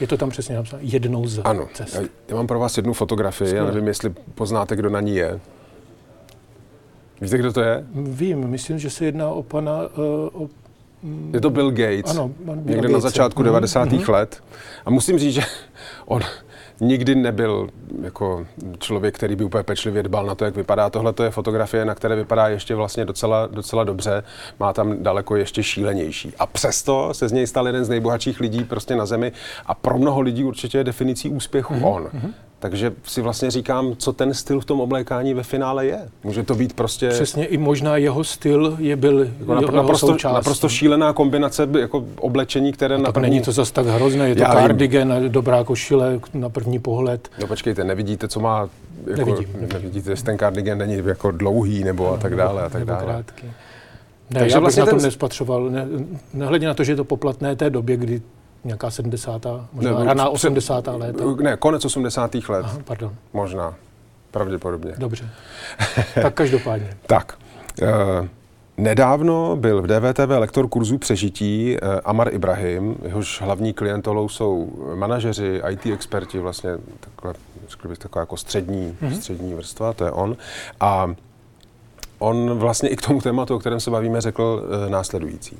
Je 0.00 0.06
to 0.06 0.16
tam 0.16 0.30
přesně 0.30 0.56
napsáno. 0.56 0.82
Jednou 0.86 1.26
z 1.26 1.40
ano. 1.44 1.68
cest. 1.74 1.94
Já, 1.94 2.00
já 2.28 2.36
mám 2.36 2.46
pro 2.46 2.60
vás 2.60 2.76
jednu 2.76 2.92
fotografii, 2.92 3.48
Skvěle. 3.48 3.66
já 3.66 3.72
nevím, 3.72 3.88
jestli 3.88 4.10
poznáte, 4.34 4.76
kdo 4.76 4.90
na 4.90 5.00
ní 5.00 5.16
je. 5.16 5.40
Víte, 7.20 7.38
kdo 7.38 7.52
to 7.52 7.60
je? 7.60 7.84
Vím, 7.94 8.48
myslím, 8.48 8.78
že 8.78 8.90
se 8.90 9.04
jedná 9.04 9.30
o 9.30 9.42
pana... 9.42 9.72
Uh, 10.32 10.42
o, 10.42 10.48
mm, 11.02 11.30
je 11.34 11.40
to 11.40 11.50
Bill 11.50 11.70
Gates, 11.70 12.10
ano, 12.10 12.30
Bill 12.44 12.56
někde 12.56 12.76
Gates. 12.76 12.92
na 12.92 13.00
začátku 13.00 13.42
mm-hmm. 13.42 13.44
90. 13.44 13.88
Mm-hmm. 13.88 14.12
let. 14.12 14.42
A 14.84 14.90
musím 14.90 15.18
říct, 15.18 15.34
že 15.34 15.42
on 16.06 16.22
nikdy 16.80 17.14
nebyl 17.14 17.68
jako 18.02 18.46
člověk, 18.78 19.14
který 19.14 19.36
by 19.36 19.44
úplně 19.44 19.62
pečlivě 19.62 20.02
dbal 20.02 20.26
na 20.26 20.34
to, 20.34 20.44
jak 20.44 20.56
vypadá. 20.56 20.90
Tohle 20.90 21.14
je 21.22 21.30
fotografie, 21.30 21.84
na 21.84 21.94
které 21.94 22.16
vypadá 22.16 22.48
ještě 22.48 22.74
vlastně 22.74 23.04
docela, 23.04 23.46
docela 23.46 23.84
dobře. 23.84 24.22
Má 24.60 24.72
tam 24.72 25.02
daleko 25.02 25.36
ještě 25.36 25.62
šílenější. 25.62 26.32
A 26.38 26.46
přesto 26.46 27.14
se 27.14 27.28
z 27.28 27.32
něj 27.32 27.46
stal 27.46 27.66
jeden 27.66 27.84
z 27.84 27.88
nejbohatších 27.88 28.40
lidí 28.40 28.64
prostě 28.64 28.96
na 28.96 29.06
zemi 29.06 29.32
a 29.66 29.74
pro 29.74 29.98
mnoho 29.98 30.20
lidí 30.20 30.44
určitě 30.44 30.78
je 30.78 30.84
definicí 30.84 31.28
úspěchu 31.28 31.74
mm-hmm. 31.74 31.94
on. 31.94 32.04
Mm-hmm. 32.04 32.32
Takže 32.60 32.92
si 33.04 33.20
vlastně 33.20 33.50
říkám, 33.50 33.94
co 33.96 34.12
ten 34.12 34.34
styl 34.34 34.60
v 34.60 34.64
tom 34.64 34.80
oblékání 34.80 35.34
ve 35.34 35.42
finále 35.42 35.86
je. 35.86 35.98
Může 36.24 36.42
to 36.42 36.54
být 36.54 36.72
prostě... 36.72 37.08
Přesně, 37.08 37.44
i 37.46 37.58
možná 37.58 37.96
jeho 37.96 38.24
styl 38.24 38.76
je 38.78 38.96
byl 38.96 39.28
jako 39.40 39.52
jeho 39.52 39.72
naprosto, 39.72 40.06
součástí. 40.06 40.34
naprosto 40.34 40.68
šílená 40.68 41.12
kombinace 41.12 41.68
jako 41.78 42.04
oblečení, 42.16 42.72
které 42.72 42.98
no, 42.98 43.04
na 43.04 43.12
první... 43.12 43.30
není 43.30 43.42
to 43.42 43.52
zase 43.52 43.72
tak 43.72 43.86
hrozné, 43.86 44.28
je 44.28 44.34
to 44.36 44.44
cardigan, 44.44 45.12
dobrá 45.28 45.64
košile 45.64 46.20
na 46.34 46.48
první 46.48 46.78
pohled. 46.78 47.28
No 47.40 47.46
počkejte, 47.46 47.84
nevidíte, 47.84 48.28
co 48.28 48.40
má... 48.40 48.68
Jako, 49.06 49.30
Nevidím. 49.30 49.48
Nevidíte, 49.72 50.10
jestli 50.10 50.26
ten 50.26 50.38
cardigan 50.38 50.78
není 50.78 51.02
jako 51.04 51.30
dlouhý 51.30 51.84
nebo 51.84 52.04
no, 52.04 52.12
a 52.12 52.16
tak 52.16 52.36
dále 52.36 52.62
a 52.62 52.68
tak 52.68 52.84
dále. 52.84 53.04
Krátký. 53.04 53.46
Ne, 54.30 54.40
Takže 54.40 54.54
já 54.54 54.58
bych 54.58 54.62
vlastně 54.62 54.80
na 54.80 54.86
tom 54.86 54.98
ten... 54.98 55.04
nespatřoval. 55.06 55.70
Ne, 55.70 55.86
nehledě 56.34 56.66
na 56.66 56.74
to, 56.74 56.84
že 56.84 56.92
je 56.92 56.96
to 56.96 57.04
poplatné 57.04 57.56
té 57.56 57.70
době, 57.70 57.96
kdy 57.96 58.22
nějaká 58.64 58.90
70. 58.90 59.46
možná 59.72 59.98
ne, 59.98 60.04
raná 60.04 60.28
80. 60.28 60.86
léta. 60.86 61.24
Ne, 61.42 61.56
konec 61.56 61.84
80. 61.84 62.34
let. 62.34 62.64
Aha, 62.64 62.78
pardon. 62.84 63.14
Možná. 63.32 63.74
Pravděpodobně. 64.30 64.92
Dobře. 64.98 65.28
tak 66.22 66.34
každopádně. 66.34 66.96
tak. 67.06 67.38
Uh, 67.82 68.26
Nedávno 68.80 69.56
byl 69.56 69.82
v 69.82 69.86
DVTV 69.86 70.28
lektor 70.38 70.68
kurzu 70.68 70.98
přežití 70.98 71.76
eh, 71.76 72.00
Amar 72.04 72.34
Ibrahim, 72.34 72.96
jehož 73.02 73.40
hlavní 73.40 73.72
klientolou 73.72 74.28
jsou 74.28 74.72
manažeři, 74.94 75.62
IT 75.70 75.86
experti, 75.86 76.38
vlastně 76.38 76.70
takhle, 77.00 77.34
bych, 77.88 77.98
taková 77.98 78.20
jako 78.20 78.36
střední, 78.36 78.96
mm-hmm. 79.02 79.18
střední 79.18 79.54
vrstva, 79.54 79.92
to 79.92 80.04
je 80.04 80.10
on. 80.10 80.36
A 80.80 81.14
on 82.18 82.58
vlastně 82.58 82.88
i 82.88 82.96
k 82.96 83.02
tomu 83.02 83.20
tématu, 83.20 83.54
o 83.54 83.58
kterém 83.58 83.80
se 83.80 83.90
bavíme, 83.90 84.20
řekl 84.20 84.62
uh, 84.84 84.90
následující. 84.90 85.58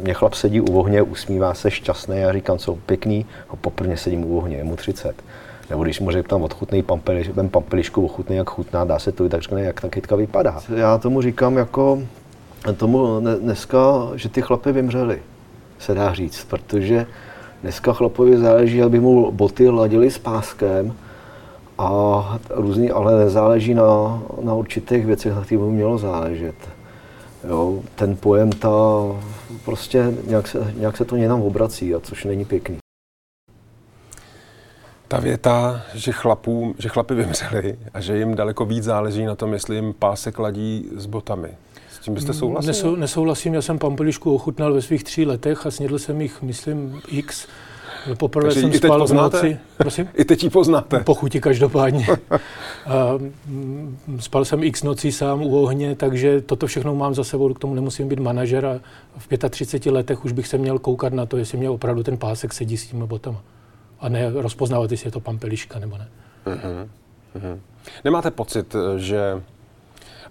Mě 0.00 0.14
chlap 0.14 0.34
sedí 0.34 0.60
u 0.60 0.78
ohně, 0.78 1.02
usmívá 1.02 1.54
se 1.54 1.70
šťastný, 1.70 2.18
já 2.18 2.32
říkám, 2.32 2.58
co 2.58 2.74
pěkný, 2.74 3.26
ho 3.48 3.56
poprvé 3.56 3.96
sedím 3.96 4.24
u 4.24 4.38
ohně, 4.38 4.56
je 4.56 4.64
mu 4.64 4.76
30. 4.76 5.22
Nebo 5.70 5.84
když 5.84 6.00
mu 6.00 6.10
řeknu 6.10 6.28
tam 6.28 6.42
odchutnej 6.42 6.82
pampeliš, 6.82 7.28
vem 7.28 7.48
pampelišku, 7.48 8.04
ochutnej, 8.04 8.38
jak 8.38 8.50
chutná, 8.50 8.84
dá 8.84 8.98
se 8.98 9.12
to 9.12 9.24
i 9.24 9.28
tak 9.28 9.42
řekne, 9.42 9.62
jak 9.62 9.80
ta 9.80 9.88
kytka 9.88 10.16
vypadá. 10.16 10.60
Já 10.76 10.98
tomu 10.98 11.22
říkám 11.22 11.56
jako, 11.56 11.98
tomu 12.76 13.20
dneska, 13.40 13.78
že 14.14 14.28
ty 14.28 14.42
chlapy 14.42 14.72
vymřeli, 14.72 15.22
se 15.78 15.94
dá 15.94 16.14
říct, 16.14 16.44
protože 16.44 17.06
dneska 17.62 17.92
chlapovi 17.92 18.38
záleží, 18.38 18.82
aby 18.82 19.00
mu 19.00 19.32
boty 19.32 19.68
ladili 19.68 20.10
s 20.10 20.18
páskem 20.18 20.94
a 21.78 22.38
různý, 22.50 22.90
ale 22.90 23.24
nezáleží 23.24 23.74
na, 23.74 24.22
na 24.42 24.54
určitých 24.54 25.06
věcech, 25.06 25.34
na 25.34 25.44
kterých 25.44 25.64
by 25.64 25.70
mělo 25.70 25.98
záležet. 25.98 26.54
Jo, 27.44 27.82
ten 27.94 28.16
pojem, 28.16 28.52
ta, 28.52 28.70
prostě 29.64 30.14
nějak 30.26 30.48
se, 30.48 30.74
nějak 30.76 30.96
se 30.96 31.04
to 31.04 31.16
někam 31.16 31.42
obrací, 31.42 31.94
a 31.94 32.00
což 32.00 32.24
není 32.24 32.44
pěkný. 32.44 32.78
Ta 35.08 35.20
věta, 35.20 35.82
že, 35.94 36.12
chlapům, 36.12 36.74
že 36.78 36.88
chlapy 36.88 37.14
vymřeli 37.14 37.78
a 37.94 38.00
že 38.00 38.18
jim 38.18 38.34
daleko 38.34 38.64
víc 38.64 38.84
záleží 38.84 39.24
na 39.24 39.34
tom, 39.34 39.52
jestli 39.52 39.76
jim 39.76 39.94
pásek 39.98 40.38
ladí 40.38 40.88
s 40.96 41.06
botami. 41.06 41.48
S 41.92 41.98
tím 41.98 42.14
byste 42.14 42.32
souhlasil? 42.32 42.68
Nesou, 42.68 42.96
nesouhlasím, 42.96 43.54
já 43.54 43.62
jsem 43.62 43.78
pampelišku 43.78 44.34
ochutnal 44.34 44.74
ve 44.74 44.82
svých 44.82 45.04
tří 45.04 45.26
letech 45.26 45.66
a 45.66 45.70
snědl 45.70 45.98
jsem 45.98 46.20
jich, 46.20 46.42
myslím, 46.42 47.00
x 47.08 47.46
Poprvé 48.14 48.46
Takže 48.48 48.60
jsem 48.60 48.68
i 48.68 48.72
teď 48.72 48.82
spal 48.82 49.00
poznáte? 49.00 49.38
v 49.38 49.42
noci. 49.42 49.58
Prosím? 49.76 50.08
I 50.14 50.24
teď 50.24 50.44
ji 50.44 50.50
poznáte. 50.50 51.00
Po 51.00 51.14
chuti 51.14 51.40
každopádně. 51.40 52.06
mm, 53.46 53.98
spal 54.20 54.44
jsem 54.44 54.62
x 54.62 54.82
nocí 54.82 55.12
sám 55.12 55.42
u 55.42 55.62
ohně, 55.62 55.94
takže 55.94 56.40
toto 56.40 56.66
všechno 56.66 56.94
mám 56.94 57.14
za 57.14 57.24
sebou, 57.24 57.54
k 57.54 57.58
tomu 57.58 57.74
nemusím 57.74 58.08
být 58.08 58.18
manažer 58.18 58.66
a 58.66 58.80
v 59.18 59.28
35 59.50 59.92
letech 59.92 60.24
už 60.24 60.32
bych 60.32 60.46
se 60.46 60.58
měl 60.58 60.78
koukat 60.78 61.12
na 61.12 61.26
to, 61.26 61.36
jestli 61.36 61.58
mě 61.58 61.70
opravdu 61.70 62.02
ten 62.02 62.16
pásek 62.16 62.52
sedí 62.52 62.76
s 62.76 62.86
těmi 62.86 63.06
botama. 63.06 63.42
A 64.00 64.08
ne 64.08 64.30
rozpoznávat, 64.30 64.90
jestli 64.90 65.06
je 65.08 65.12
to 65.12 65.20
pampeliška 65.20 65.78
nebo 65.78 65.98
ne. 65.98 66.08
Uh-huh. 66.46 66.88
Uh-huh. 67.36 67.58
Nemáte 68.04 68.30
pocit, 68.30 68.76
že 68.96 69.42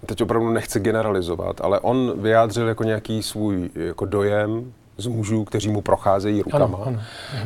teď 0.05 0.22
opravdu 0.22 0.50
nechci 0.50 0.79
generalizovat, 0.79 1.62
ale 1.62 1.79
on 1.79 2.13
vyjádřil 2.22 2.67
jako 2.67 2.84
nějaký 2.84 3.24
svůj 3.24 3.70
jako 3.75 4.05
dojem, 4.05 4.74
z 4.97 5.07
mužů, 5.07 5.43
kteří 5.43 5.69
mu 5.69 5.81
procházejí 5.81 6.41
rukama, 6.41 6.77
ano, 6.77 6.83
ano. 6.85 7.01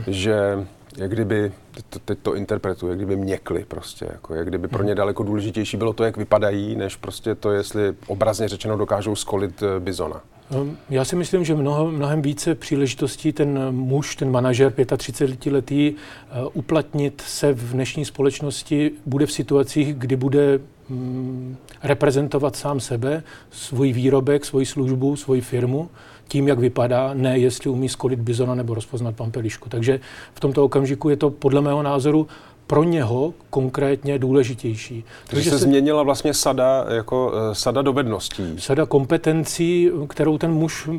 že 0.08 0.66
jak 0.98 1.12
kdyby, 1.12 1.52
teď 2.06 2.20
to, 2.20 2.36
interpretuje, 2.36 2.90
jak 2.90 2.98
kdyby 2.98 3.16
měkli 3.16 3.66
prostě, 3.68 4.06
jako, 4.12 4.36
jak 4.36 4.48
kdyby 4.48 4.68
pro 4.68 4.84
ně 4.84 4.96
daleko 4.96 5.24
důležitější 5.24 5.78
bylo 5.78 5.94
to, 5.94 6.04
jak 6.04 6.18
vypadají, 6.18 6.76
než 6.76 6.96
prostě 6.96 7.36
to, 7.36 7.52
jestli 7.52 7.94
obrazně 8.08 8.48
řečeno 8.48 8.78
dokážou 8.78 9.16
skolit 9.16 9.64
eh, 9.64 9.80
bizona. 9.80 10.22
Ehm, 10.52 10.78
já 10.90 11.06
si 11.06 11.16
myslím, 11.16 11.46
že 11.46 11.56
mnoho, 11.56 11.92
mnohem 11.92 12.22
více 12.22 12.56
příležitostí 12.56 13.34
ten 13.34 13.72
muž, 13.72 14.16
ten 14.16 14.32
manažer 14.32 14.72
35-letý 14.72 15.94
eh, 15.96 16.46
uplatnit 16.54 17.24
se 17.28 17.54
v 17.54 17.72
dnešní 17.72 18.06
společnosti 18.06 18.92
bude 19.06 19.26
v 19.26 19.32
situacích, 19.32 19.96
kdy 19.96 20.16
bude 20.16 20.60
mm, 20.90 21.58
reprezentovat 21.84 22.56
sám 22.56 22.80
sebe, 22.80 23.24
svůj 23.52 23.94
výrobek, 23.94 24.46
svoji 24.46 24.66
službu, 24.66 25.16
svoji 25.16 25.42
firmu 25.42 25.90
tím, 26.30 26.48
jak 26.48 26.60
vypadá, 26.60 27.14
ne 27.14 27.40
jestli 27.40 27.70
umí 27.70 27.90
skolit 27.90 28.20
bizona 28.20 28.56
nebo 28.56 28.74
rozpoznat 28.74 29.16
pampelišku. 29.16 29.70
Takže 29.70 30.00
v 30.34 30.40
tomto 30.40 30.66
okamžiku 30.66 31.10
je 31.10 31.18
to 31.18 31.30
podle 31.30 31.62
mého 31.62 31.84
názoru 31.84 32.28
pro 32.68 32.84
něho 32.84 33.34
konkrétně 33.50 34.20
důležitější. 34.20 35.04
Takže 35.28 35.50
se, 35.50 35.60
se 35.60 35.64
změnila 35.64 36.04
vlastně 36.04 36.34
sada, 36.34 36.86
jako, 36.90 37.34
eh, 37.52 37.56
sada 37.56 37.82
dovedností. 37.82 38.44
Sada 38.58 38.86
kompetencí, 38.86 39.92
kterou 40.10 40.38
ten 40.38 40.52
muž 40.52 40.90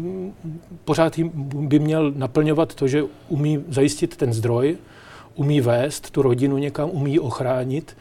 pořád 0.84 1.18
by 1.44 1.78
měl 1.78 2.12
naplňovat 2.16 2.74
to, 2.74 2.88
že 2.88 3.04
umí 3.28 3.64
zajistit 3.68 4.16
ten 4.16 4.32
zdroj, 4.32 4.76
umí 5.34 5.60
vést 5.60 6.10
tu 6.10 6.22
rodinu 6.22 6.58
někam, 6.58 6.90
umí 6.92 7.18
ochránit, 7.18 7.96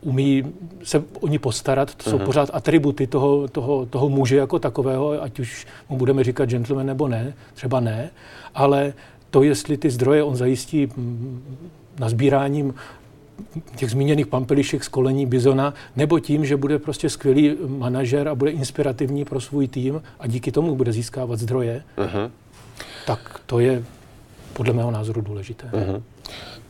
umí 0.00 0.44
se 0.82 1.04
o 1.20 1.28
ní 1.28 1.38
postarat. 1.38 1.94
To 1.94 2.10
jsou 2.10 2.18
uh-huh. 2.18 2.24
pořád 2.24 2.50
atributy 2.52 3.06
toho, 3.06 3.48
toho, 3.48 3.86
toho 3.86 4.08
muže 4.08 4.36
jako 4.36 4.58
takového, 4.58 5.22
ať 5.22 5.40
už 5.40 5.66
mu 5.88 5.96
budeme 5.96 6.24
říkat 6.24 6.48
gentleman 6.48 6.86
nebo 6.86 7.08
ne, 7.08 7.34
třeba 7.54 7.80
ne, 7.80 8.10
ale 8.54 8.92
to, 9.30 9.42
jestli 9.42 9.76
ty 9.76 9.90
zdroje 9.90 10.22
on 10.22 10.36
zajistí 10.36 10.88
na 11.98 12.08
sbíráním 12.08 12.74
těch 13.76 13.90
zmíněných 13.90 14.26
pampelišek 14.26 14.84
z 14.84 14.88
kolení 14.88 15.26
bizona, 15.26 15.74
nebo 15.96 16.20
tím, 16.20 16.44
že 16.44 16.56
bude 16.56 16.78
prostě 16.78 17.10
skvělý 17.10 17.56
manažer 17.66 18.28
a 18.28 18.34
bude 18.34 18.50
inspirativní 18.50 19.24
pro 19.24 19.40
svůj 19.40 19.68
tým 19.68 20.02
a 20.20 20.26
díky 20.26 20.52
tomu 20.52 20.76
bude 20.76 20.92
získávat 20.92 21.38
zdroje, 21.38 21.82
uh-huh. 21.98 22.30
tak 23.06 23.40
to 23.46 23.60
je 23.60 23.84
podle 24.52 24.72
mého 24.72 24.90
názoru 24.90 25.20
důležité. 25.20 25.68
Uh-huh. 25.72 26.02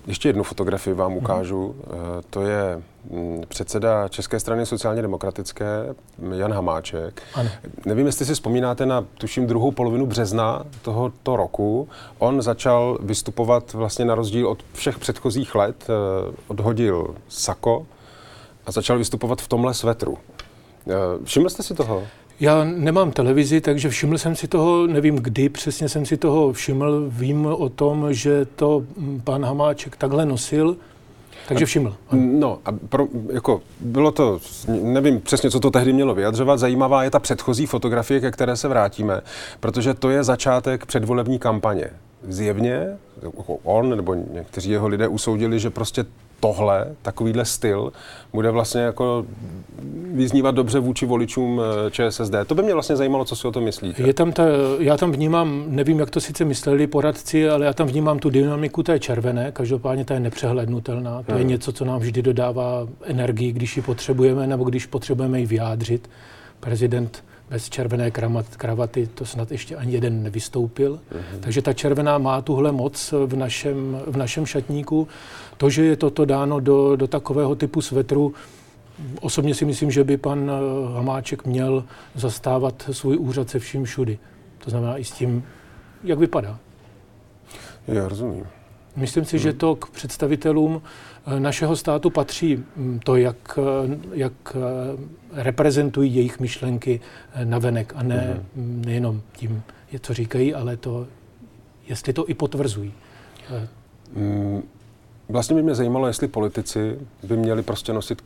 Ještě 0.07 0.29
jednu 0.29 0.43
fotografii 0.43 0.95
vám 0.95 1.11
mhm. 1.11 1.19
ukážu. 1.19 1.75
Uh-huh. 1.79 2.23
To 2.31 2.43
je 2.43 2.83
mm, 3.11 3.43
předseda 3.49 4.09
České 4.09 4.41
strany 4.41 4.67
sociálně 4.67 5.03
demokratické, 5.03 5.95
Jan 6.33 6.53
Hamáček. 6.53 7.23
Ano. 7.35 7.51
Nevím, 7.87 8.07
jestli 8.07 8.27
si 8.27 8.35
vzpomínáte 8.35 8.87
na, 8.87 9.05
tuším, 9.19 9.47
druhou 9.47 9.71
polovinu 9.71 10.07
března 10.07 10.65
tohoto 10.83 11.37
roku. 11.37 11.89
On 12.19 12.43
začal 12.43 12.99
vystupovat 13.03 13.73
vlastně 13.73 14.05
na 14.05 14.15
rozdíl 14.15 14.49
od 14.49 14.59
všech 14.73 14.99
předchozích 14.99 15.55
let. 15.55 15.87
Eh, 15.89 16.35
odhodil 16.49 17.15
sako 17.29 17.87
a 18.67 18.73
začal 18.73 18.99
vystupovat 18.99 19.43
v 19.43 19.49
tomhle 19.49 19.75
svetru. 19.75 20.19
Eh, 20.89 20.93
všiml 21.25 21.51
jste 21.51 21.63
si 21.63 21.75
toho? 21.75 22.03
Já 22.41 22.65
nemám 22.65 23.11
televizi, 23.11 23.61
takže 23.61 23.89
všiml 23.89 24.19
jsem 24.19 24.37
si 24.37 24.49
toho, 24.49 24.87
nevím 24.87 25.17
kdy 25.17 25.49
přesně 25.49 25.89
jsem 25.89 26.07
si 26.07 26.17
toho 26.17 26.53
všiml. 26.53 27.05
Vím 27.09 27.47
o 27.47 27.69
tom, 27.69 28.13
že 28.13 28.45
to 28.45 28.85
pan 29.25 29.45
Hamáček 29.45 29.97
takhle 29.97 30.27
nosil, 30.27 30.77
takže 31.49 31.67
všiml. 31.67 31.97
No, 32.13 32.59
a 32.65 32.73
pro, 32.73 33.07
jako 33.33 33.63
bylo 33.81 34.13
to, 34.13 34.41
nevím 34.69 35.21
přesně, 35.21 35.51
co 35.51 35.61
to 35.61 35.71
tehdy 35.71 35.93
mělo 35.93 36.15
vyjadřovat. 36.15 36.59
Zajímavá 36.59 37.05
je 37.05 37.11
ta 37.11 37.19
předchozí 37.19 37.67
fotografie, 37.67 38.21
ke 38.21 38.31
které 38.31 38.57
se 38.57 38.69
vrátíme, 38.69 39.21
protože 39.61 39.95
to 39.95 40.11
je 40.11 40.25
začátek 40.25 40.87
předvolební 40.87 41.39
kampaně. 41.39 41.91
Zjevně 42.29 42.87
jako 43.23 43.55
on 43.55 43.97
nebo 43.97 44.15
někteří 44.15 44.71
jeho 44.71 44.89
lidé 44.89 45.09
usoudili, 45.09 45.61
že 45.61 45.71
prostě 45.71 46.05
tohle, 46.41 46.87
takovýhle 47.03 47.45
styl, 47.45 47.93
bude 48.33 48.51
vlastně 48.51 48.81
jako 48.81 49.27
vyznívat 50.13 50.55
dobře 50.55 50.79
vůči 50.79 51.07
voličům 51.07 51.61
eh, 51.87 51.91
ČSSD. 51.91 52.35
To 52.47 52.55
by 52.55 52.63
mě 52.63 52.73
vlastně 52.75 52.97
zajímalo, 52.97 53.25
co 53.25 53.37
si 53.37 53.49
o 53.49 53.53
to 53.53 53.61
myslíte. 53.61 54.03
Je 54.03 54.15
tam 54.15 54.33
ta, 54.33 54.45
já 54.79 54.97
tam 54.97 55.13
vnímám, 55.13 55.65
nevím, 55.69 55.99
jak 55.99 56.11
to 56.11 56.21
sice 56.21 56.45
mysleli 56.45 56.87
poradci, 56.87 57.49
ale 57.49 57.67
já 57.67 57.73
tam 57.73 57.87
vnímám 57.87 58.19
tu 58.19 58.31
dynamiku 58.31 58.83
té 58.83 58.99
červené, 58.99 59.53
každopádně 59.53 60.05
ta 60.05 60.15
je 60.15 60.21
nepřehlednutelná. 60.21 61.23
To 61.23 61.33
hmm. 61.33 61.39
je 61.39 61.45
něco, 61.45 61.73
co 61.73 61.85
nám 61.85 62.01
vždy 62.01 62.23
dodává 62.23 62.87
energii, 63.05 63.53
když 63.53 63.77
ji 63.77 63.83
potřebujeme, 63.83 64.47
nebo 64.47 64.65
když 64.65 64.87
potřebujeme 64.87 65.41
ji 65.41 65.47
vyjádřit. 65.47 66.11
Prezident 66.61 67.25
bez 67.51 67.71
červené 67.71 68.11
kravaty 68.57 69.07
to 69.07 69.25
snad 69.25 69.53
ještě 69.53 69.77
ani 69.77 69.93
jeden 69.93 70.23
nevystoupil. 70.23 70.95
Mm-hmm. 70.95 71.41
Takže 71.41 71.63
ta 71.63 71.73
červená 71.73 72.19
má 72.19 72.43
tuhle 72.43 72.73
moc 72.73 73.15
v 73.27 73.37
našem, 73.37 74.03
v 74.07 74.17
našem 74.17 74.47
šatníku. 74.47 75.09
To, 75.57 75.71
že 75.71 75.85
je 75.85 75.97
toto 75.97 76.25
dáno 76.25 76.61
do, 76.61 76.97
do 76.97 77.07
takového 77.07 77.55
typu 77.55 77.81
svetru, 77.81 78.35
osobně 79.21 79.55
si 79.55 79.65
myslím, 79.65 79.91
že 79.91 80.05
by 80.05 80.17
pan 80.17 80.51
eh, 80.51 80.95
Hamáček 80.95 81.45
měl 81.45 81.85
zastávat 82.15 82.89
svůj 82.93 83.17
úřad 83.17 83.51
se 83.51 83.59
vším 83.59 83.85
všudy. 83.85 84.19
To 84.65 84.71
znamená 84.71 84.99
i 84.99 85.05
s 85.05 85.11
tím, 85.13 85.45
jak 86.05 86.19
vypadá. 86.19 86.59
Já 87.89 88.09
rozumím. 88.09 88.47
Myslím 88.97 89.25
si, 89.25 89.37
hmm. 89.37 89.43
že 89.43 89.53
to 89.53 89.77
k 89.77 89.91
představitelům 89.91 90.83
našeho 91.39 91.77
státu 91.77 92.11
patří 92.11 92.65
hm, 92.77 93.01
to, 93.05 93.17
jak, 93.17 93.59
eh, 93.59 93.99
jak 94.13 94.57
reprezentují 95.33 96.15
jejich 96.15 96.41
myšlenky 96.41 97.01
na 97.45 97.59
venek 97.59 97.93
a 97.97 98.03
ne, 98.03 98.41
hmm. 98.57 98.83
nejenom 98.87 99.23
tím, 99.33 99.63
co 100.01 100.15
říkají, 100.15 100.55
ale 100.55 100.77
to, 100.77 101.07
jestli 101.89 102.13
to 102.13 102.29
i 102.29 102.35
potvrzují. 102.35 102.93
Hmm. 104.17 104.63
Vlastně 105.29 105.57
by 105.57 105.63
mě 105.63 105.75
zajímalo, 105.75 106.07
jestli 106.07 106.29
politici 106.29 106.99
by 107.23 107.37
měli 107.37 107.63
prostě 107.63 107.93
nosit 107.93 108.23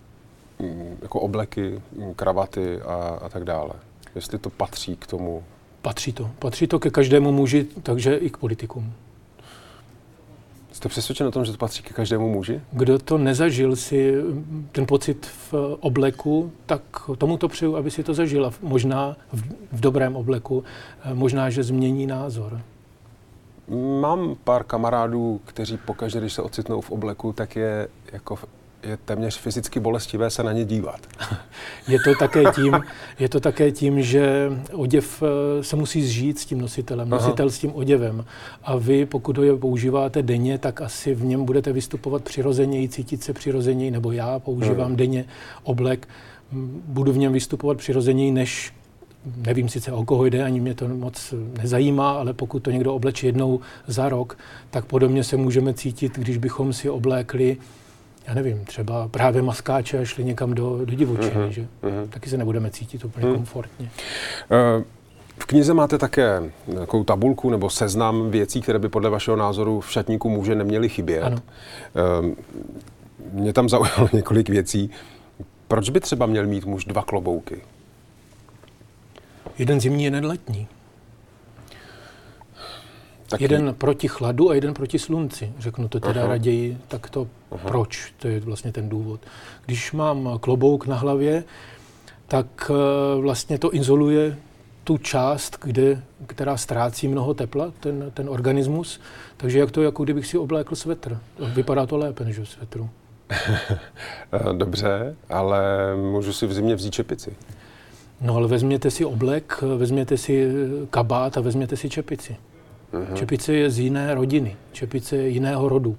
Mm, 0.60 0.96
jako 1.02 1.20
obleky, 1.20 1.80
mm, 1.92 2.14
kravaty 2.14 2.80
a, 2.80 2.94
a 3.22 3.28
tak 3.28 3.44
dále. 3.44 3.70
Jestli 4.14 4.38
to 4.38 4.50
patří 4.50 4.96
k 4.96 5.06
tomu. 5.06 5.44
Patří 5.82 6.12
to. 6.12 6.30
Patří 6.38 6.66
to 6.66 6.78
ke 6.78 6.90
každému 6.90 7.32
muži, 7.32 7.66
takže 7.82 8.16
i 8.16 8.30
k 8.30 8.36
politikům. 8.36 8.92
Jste 10.80 10.88
přesvědčen 10.88 11.26
o 11.26 11.30
tom, 11.30 11.44
že 11.44 11.52
to 11.52 11.58
patří 11.58 11.82
ke 11.82 11.94
každému 11.94 12.32
muži? 12.32 12.60
Kdo 12.72 12.98
to 12.98 13.18
nezažil 13.18 13.76
si 13.76 14.14
ten 14.72 14.86
pocit 14.86 15.26
v 15.26 15.54
obleku, 15.80 16.52
tak 16.66 16.82
tomu 17.18 17.36
to 17.36 17.48
přeju, 17.48 17.76
aby 17.76 17.90
si 17.90 18.02
to 18.02 18.14
zažil. 18.14 18.46
A 18.46 18.52
možná 18.62 19.16
v, 19.32 19.42
v 19.72 19.80
dobrém 19.80 20.16
obleku, 20.16 20.64
eh, 21.04 21.14
možná, 21.14 21.50
že 21.50 21.62
změní 21.62 22.06
názor. 22.06 22.60
Mám 24.00 24.36
pár 24.44 24.64
kamarádů, 24.64 25.40
kteří 25.44 25.76
pokaždé, 25.76 26.20
když 26.20 26.32
se 26.32 26.42
ocitnou 26.42 26.80
v 26.80 26.90
obleku, 26.90 27.32
tak 27.32 27.56
je 27.56 27.88
jako 28.12 28.38
je 28.82 28.96
téměř 28.96 29.38
fyzicky 29.38 29.80
bolestivé 29.80 30.30
se 30.30 30.42
na 30.42 30.52
ně 30.52 30.64
dívat. 30.64 31.00
Je 31.88 31.98
to 32.04 32.14
také 32.18 32.42
tím, 32.54 32.80
je 33.18 33.28
to 33.28 33.40
také 33.40 33.72
tím 33.72 34.02
že 34.02 34.50
oděv 34.72 35.22
eh, 35.22 35.64
se 35.64 35.76
musí 35.76 36.02
zžít 36.02 36.38
s 36.38 36.44
tím 36.44 36.60
nositelem, 36.60 37.14
Aha. 37.14 37.22
nositel 37.22 37.50
s 37.50 37.58
tím 37.58 37.72
oděvem. 37.74 38.24
A 38.62 38.76
vy, 38.76 39.06
pokud 39.06 39.38
ho 39.38 39.44
je 39.44 39.56
používáte 39.56 40.22
denně, 40.22 40.58
tak 40.58 40.80
asi 40.80 41.14
v 41.14 41.24
něm 41.24 41.44
budete 41.44 41.72
vystupovat 41.72 42.24
přirozeněji, 42.24 42.88
cítit 42.88 43.22
se 43.22 43.32
přirozeněji, 43.32 43.90
nebo 43.90 44.12
já 44.12 44.38
používám 44.38 44.86
hmm. 44.86 44.96
denně 44.96 45.24
oblek, 45.62 46.08
budu 46.86 47.12
v 47.12 47.18
něm 47.18 47.32
vystupovat 47.32 47.78
přirozeněji, 47.78 48.30
než 48.30 48.72
nevím 49.36 49.68
sice 49.68 49.92
o 49.92 50.04
koho 50.04 50.26
jde, 50.26 50.44
ani 50.44 50.60
mě 50.60 50.74
to 50.74 50.88
moc 50.88 51.34
nezajímá, 51.62 52.10
ale 52.10 52.32
pokud 52.32 52.62
to 52.62 52.70
někdo 52.70 52.94
obleče 52.94 53.26
jednou 53.26 53.60
za 53.86 54.08
rok, 54.08 54.38
tak 54.70 54.84
podobně 54.84 55.24
se 55.24 55.36
můžeme 55.36 55.74
cítit, 55.74 56.18
když 56.18 56.36
bychom 56.36 56.72
si 56.72 56.90
oblékli 56.90 57.56
já 58.28 58.34
nevím, 58.34 58.64
třeba 58.64 59.08
právě 59.08 59.42
maskáče 59.42 59.98
a 59.98 60.04
šli 60.04 60.24
někam 60.24 60.54
do, 60.54 60.84
do 60.84 60.94
divočiny, 60.94 61.30
uh-huh, 61.30 61.48
že? 61.48 61.66
Uh-huh. 61.82 62.08
Taky 62.08 62.30
se 62.30 62.36
nebudeme 62.36 62.70
cítit 62.70 63.04
úplně 63.04 63.26
uh-huh. 63.26 63.34
komfortně. 63.34 63.90
Uh, 64.76 64.84
v 65.38 65.46
knize 65.46 65.74
máte 65.74 65.98
také 65.98 66.42
takovou 66.74 67.04
tabulku 67.04 67.50
nebo 67.50 67.70
seznam 67.70 68.30
věcí, 68.30 68.60
které 68.60 68.78
by 68.78 68.88
podle 68.88 69.10
vašeho 69.10 69.36
názoru 69.36 69.80
v 69.80 69.92
šatníku 69.92 70.28
muže 70.28 70.54
neměly 70.54 70.88
chybět. 70.88 71.22
Ano. 71.22 71.38
Uh, 72.20 72.34
mě 73.32 73.52
tam 73.52 73.68
zaujalo 73.68 74.08
několik 74.12 74.48
věcí. 74.48 74.90
Proč 75.68 75.90
by 75.90 76.00
třeba 76.00 76.26
měl 76.26 76.46
mít 76.46 76.64
muž 76.64 76.84
dva 76.84 77.02
klobouky? 77.02 77.60
Jeden 79.58 79.80
zimní, 79.80 80.04
jeden 80.04 80.26
letní. 80.26 80.68
Taky. 83.30 83.44
Jeden 83.44 83.74
proti 83.74 84.08
chladu 84.08 84.50
a 84.50 84.54
jeden 84.54 84.74
proti 84.74 84.98
slunci. 84.98 85.52
Řeknu 85.58 85.88
to 85.88 86.00
teda 86.00 86.20
Aha. 86.20 86.28
raději 86.28 86.78
tak 86.88 87.10
to 87.10 87.26
Aha. 87.52 87.68
proč, 87.68 88.14
to 88.18 88.28
je 88.28 88.40
vlastně 88.40 88.72
ten 88.72 88.88
důvod. 88.88 89.20
Když 89.66 89.92
mám 89.92 90.38
klobouk 90.40 90.86
na 90.86 90.96
hlavě, 90.96 91.44
tak 92.28 92.70
eh, 92.70 93.20
vlastně 93.20 93.58
to 93.58 93.74
izoluje 93.74 94.36
tu 94.84 94.98
část, 94.98 95.58
kde, 95.62 96.02
která 96.26 96.56
ztrácí 96.56 97.08
mnoho 97.08 97.34
tepla, 97.34 97.72
ten, 97.80 98.10
ten 98.14 98.28
organismus. 98.28 99.00
Takže 99.36 99.58
jak 99.58 99.70
to, 99.70 99.82
jako 99.82 100.04
kdybych 100.04 100.26
si 100.26 100.38
oblékl 100.38 100.76
svetr. 100.76 101.18
Vypadá 101.54 101.86
to 101.86 101.96
lépe 101.96 102.24
než 102.24 102.38
v 102.38 102.44
svetru. 102.44 102.90
Dobře, 104.52 105.16
ale 105.28 105.62
můžu 105.96 106.32
si 106.32 106.46
v 106.46 106.52
zimě 106.52 106.74
vzít 106.74 106.94
čepici. 106.94 107.36
No 108.20 108.36
ale 108.36 108.48
vezměte 108.48 108.90
si 108.90 109.04
oblek, 109.04 109.62
vezměte 109.76 110.16
si 110.16 110.52
kabát 110.90 111.36
a 111.36 111.40
vezměte 111.40 111.76
si 111.76 111.88
čepici. 111.88 112.36
Uh-huh. 112.92 113.14
Čepice 113.14 113.54
je 113.54 113.70
z 113.70 113.78
jiné 113.78 114.14
rodiny, 114.14 114.56
čepice 114.72 115.16
je 115.16 115.28
jiného 115.28 115.68
rodu. 115.68 115.96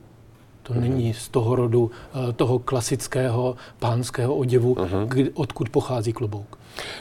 To 0.63 0.73
uh-huh. 0.73 0.79
není 0.79 1.13
z 1.13 1.29
toho 1.29 1.55
rodu, 1.55 1.91
eh, 2.29 2.33
toho 2.33 2.59
klasického 2.59 3.55
pánského 3.79 4.35
oděvu, 4.35 4.77
kdy, 5.07 5.29
odkud 5.29 5.69
pochází 5.69 6.13
klobouk. 6.13 6.57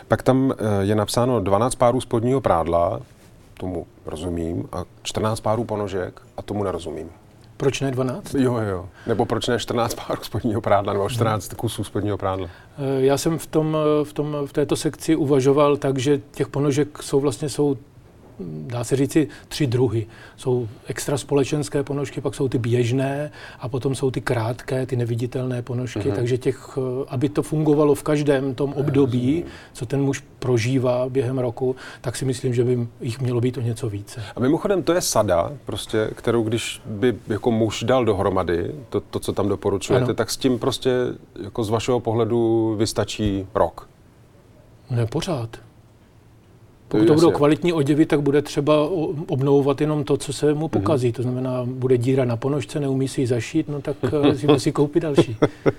Pak 0.08 0.22
tam 0.22 0.52
eh, 0.52 0.64
je 0.80 0.94
napsáno 0.94 1.40
12 1.40 1.74
párů 1.74 2.00
spodního 2.00 2.40
prádla, 2.40 3.00
tomu 3.54 3.86
rozumím, 4.06 4.68
a 4.72 4.84
14 5.02 5.40
párů 5.40 5.64
ponožek, 5.64 6.20
a 6.36 6.42
tomu 6.42 6.64
nerozumím. 6.64 7.08
Proč 7.56 7.80
ne 7.80 7.90
12? 7.90 8.34
Jo, 8.34 8.56
jo. 8.56 8.88
Nebo 9.06 9.26
proč 9.26 9.48
ne 9.48 9.58
14 9.58 9.94
párů 9.94 10.22
spodního 10.22 10.60
prádla, 10.60 10.92
nebo 10.92 11.08
14 11.08 11.54
kusů 11.54 11.84
spodního 11.84 12.18
prádla? 12.18 12.48
Eh, 12.78 13.00
já 13.00 13.18
jsem 13.18 13.38
v, 13.38 13.46
tom, 13.46 13.76
v, 14.04 14.12
tom, 14.12 14.36
v 14.46 14.52
této 14.52 14.76
sekci 14.76 15.16
uvažoval 15.16 15.76
tak, 15.76 15.98
že 15.98 16.20
těch 16.30 16.48
ponožek 16.48 17.02
jsou 17.02 17.20
vlastně 17.20 17.48
jsou 17.48 17.76
dá 18.66 18.84
se 18.84 18.96
říci, 18.96 19.28
tři 19.48 19.66
druhy. 19.66 20.06
Jsou 20.36 20.68
extra 20.86 21.18
společenské 21.18 21.82
ponožky, 21.82 22.20
pak 22.20 22.34
jsou 22.34 22.48
ty 22.48 22.58
běžné 22.58 23.30
a 23.60 23.68
potom 23.68 23.94
jsou 23.94 24.10
ty 24.10 24.20
krátké, 24.20 24.86
ty 24.86 24.96
neviditelné 24.96 25.62
ponožky. 25.62 26.00
Mm-hmm. 26.00 26.14
Takže 26.14 26.38
těch, 26.38 26.78
eh, 26.78 27.04
aby 27.08 27.28
to 27.28 27.42
fungovalo 27.42 27.94
v 27.94 28.02
každém 28.02 28.54
tom 28.54 28.72
období, 28.72 29.44
co 29.72 29.86
ten 29.86 30.02
muž 30.02 30.24
prožívá 30.38 31.08
během 31.08 31.38
roku, 31.38 31.76
tak 32.00 32.16
si 32.16 32.24
myslím, 32.24 32.54
že 32.54 32.64
by 32.64 32.88
jich 33.00 33.20
mělo 33.20 33.40
být 33.40 33.58
o 33.58 33.60
něco 33.60 33.88
více. 33.88 34.22
A 34.36 34.40
mimochodem 34.40 34.82
to 34.82 34.92
je 34.92 35.00
sada, 35.00 35.52
prostě, 35.64 36.10
kterou 36.14 36.42
když 36.42 36.82
by 36.86 37.16
jako 37.28 37.50
muž 37.50 37.84
dal 37.84 38.04
dohromady, 38.04 38.74
to, 38.88 39.00
to 39.00 39.20
co 39.20 39.32
tam 39.32 39.48
doporučujete, 39.48 40.04
ano. 40.04 40.14
tak 40.14 40.30
s 40.30 40.36
tím 40.36 40.58
prostě 40.58 40.90
jako 41.42 41.64
z 41.64 41.70
vašeho 41.70 42.00
pohledu 42.00 42.74
vystačí 42.78 43.46
rok. 43.54 43.88
Ne, 44.90 45.06
pořád. 45.06 45.69
Pokud 46.90 47.06
to 47.06 47.14
budou 47.14 47.30
kvalitní 47.30 47.72
oděvy, 47.72 48.06
tak 48.06 48.20
bude 48.20 48.42
třeba 48.42 48.88
obnovovat 49.28 49.80
jenom 49.80 50.04
to, 50.04 50.16
co 50.16 50.32
se 50.32 50.54
mu 50.54 50.60
mhm. 50.60 50.68
pokazí. 50.68 51.08
Mm-hmm. 51.08 51.16
To 51.16 51.22
znamená, 51.22 51.62
bude 51.64 51.98
díra 51.98 52.24
na 52.24 52.36
ponožce, 52.36 52.80
neumí 52.80 53.08
si 53.08 53.20
ji 53.20 53.26
zašít, 53.26 53.68
no 53.68 53.80
tak 53.80 53.96
eh, 54.24 54.34
si 54.36 54.46
musí 54.46 54.72
koupit 54.72 55.00
další. 55.00 55.36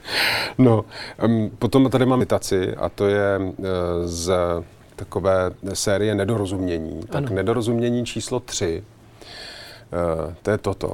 no, 0.58 0.86
um, 1.26 1.52
potom 1.60 1.90
tady 1.90 2.06
mám 2.06 2.20
imitaci 2.20 2.76
a 2.76 2.90
to 2.90 3.08
je 3.08 3.38
uh, 3.40 3.66
z 4.04 4.34
takové 4.96 5.52
série 5.74 6.16
nedorozumění. 6.16 7.00
Tak 7.10 7.16
ano. 7.16 7.36
nedorozumění 7.36 8.06
číslo 8.06 8.40
tři, 8.40 8.84
uh, 10.28 10.34
to 10.42 10.52
je 10.52 10.58
toto 10.58 10.94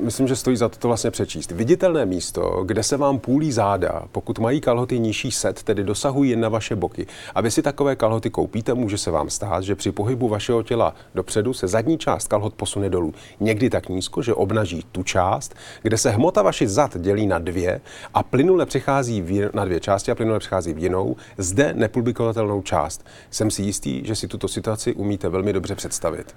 myslím, 0.00 0.28
že 0.28 0.36
stojí 0.36 0.56
za 0.56 0.68
to 0.68 0.78
to 0.78 0.88
vlastně 0.88 1.10
přečíst. 1.10 1.50
Viditelné 1.50 2.06
místo, 2.06 2.64
kde 2.66 2.82
se 2.82 2.96
vám 2.96 3.18
půlí 3.18 3.52
záda, 3.52 4.02
pokud 4.12 4.38
mají 4.38 4.60
kalhoty 4.60 4.98
nižší 4.98 5.30
set, 5.30 5.62
tedy 5.62 5.84
dosahují 5.84 6.30
jen 6.30 6.40
na 6.40 6.48
vaše 6.48 6.76
boky. 6.76 7.06
A 7.34 7.40
vy 7.40 7.50
si 7.50 7.62
takové 7.62 7.96
kalhoty 7.96 8.30
koupíte, 8.30 8.74
může 8.74 8.98
se 8.98 9.10
vám 9.10 9.30
stát, 9.30 9.64
že 9.64 9.74
při 9.74 9.92
pohybu 9.92 10.28
vašeho 10.28 10.62
těla 10.62 10.94
dopředu 11.14 11.52
se 11.52 11.68
zadní 11.68 11.98
část 11.98 12.28
kalhot 12.28 12.54
posune 12.54 12.90
dolů. 12.90 13.14
Někdy 13.40 13.70
tak 13.70 13.88
nízko, 13.88 14.22
že 14.22 14.34
obnaží 14.34 14.84
tu 14.92 15.02
část, 15.02 15.54
kde 15.82 15.98
se 15.98 16.10
hmota 16.10 16.42
vašich 16.42 16.68
zad 16.68 16.98
dělí 16.98 17.26
na 17.26 17.38
dvě 17.38 17.80
a 18.14 18.22
plynule 18.22 18.66
přechází 18.66 19.22
v, 19.22 19.50
na 19.54 19.64
dvě 19.64 19.80
části 19.80 20.10
a 20.10 20.14
plynule 20.14 20.38
přechází 20.38 20.74
v 20.74 20.78
jinou, 20.78 21.16
zde 21.38 21.74
nepublikovatelnou 21.74 22.62
část. 22.62 23.04
Jsem 23.30 23.50
si 23.50 23.62
jistý, 23.62 24.04
že 24.04 24.16
si 24.16 24.28
tuto 24.28 24.48
situaci 24.48 24.94
umíte 24.94 25.28
velmi 25.28 25.52
dobře 25.52 25.74
představit. 25.74 26.34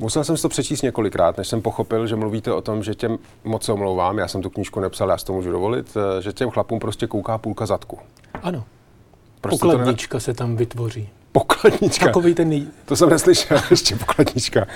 Musel 0.00 0.24
jsem 0.24 0.36
si 0.36 0.42
to 0.42 0.48
přečíst 0.48 0.82
několikrát, 0.82 1.38
než 1.38 1.48
jsem 1.48 1.62
pochopil, 1.62 2.06
že 2.06 2.16
mluvíte 2.16 2.52
o 2.52 2.60
tom, 2.60 2.82
že 2.82 2.94
těm, 2.94 3.18
moc 3.44 3.64
se 3.64 3.72
omlouvám, 3.72 4.18
já 4.18 4.28
jsem 4.28 4.42
tu 4.42 4.50
knížku 4.50 4.80
nepsal, 4.80 5.08
já 5.10 5.18
si 5.18 5.24
to 5.24 5.32
můžu 5.32 5.52
dovolit, 5.52 5.96
eh, 5.96 6.22
že 6.22 6.32
těm 6.32 6.50
chlapům 6.50 6.78
prostě 6.78 7.06
kouká 7.06 7.38
půlka 7.38 7.66
zadku. 7.66 7.98
Ano. 8.42 8.64
Prostě 9.40 9.66
Pokladnička 9.66 10.16
ne... 10.16 10.20
se 10.20 10.34
tam 10.34 10.56
vytvoří. 10.56 11.08
Pokladnička? 11.32 12.06
Takový 12.06 12.34
ten... 12.34 12.48
Nej... 12.48 12.66
To 12.84 12.96
jsem 12.96 13.08
neslyšel, 13.08 13.58
ještě 13.70 13.96
pokladnička. 13.96 14.66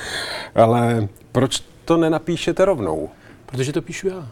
Ale 0.54 1.08
proč 1.32 1.62
to 1.84 1.96
nenapíšete 1.96 2.64
rovnou? 2.64 3.10
Protože 3.46 3.72
to 3.72 3.82
píšu 3.82 4.08
já. 4.08 4.28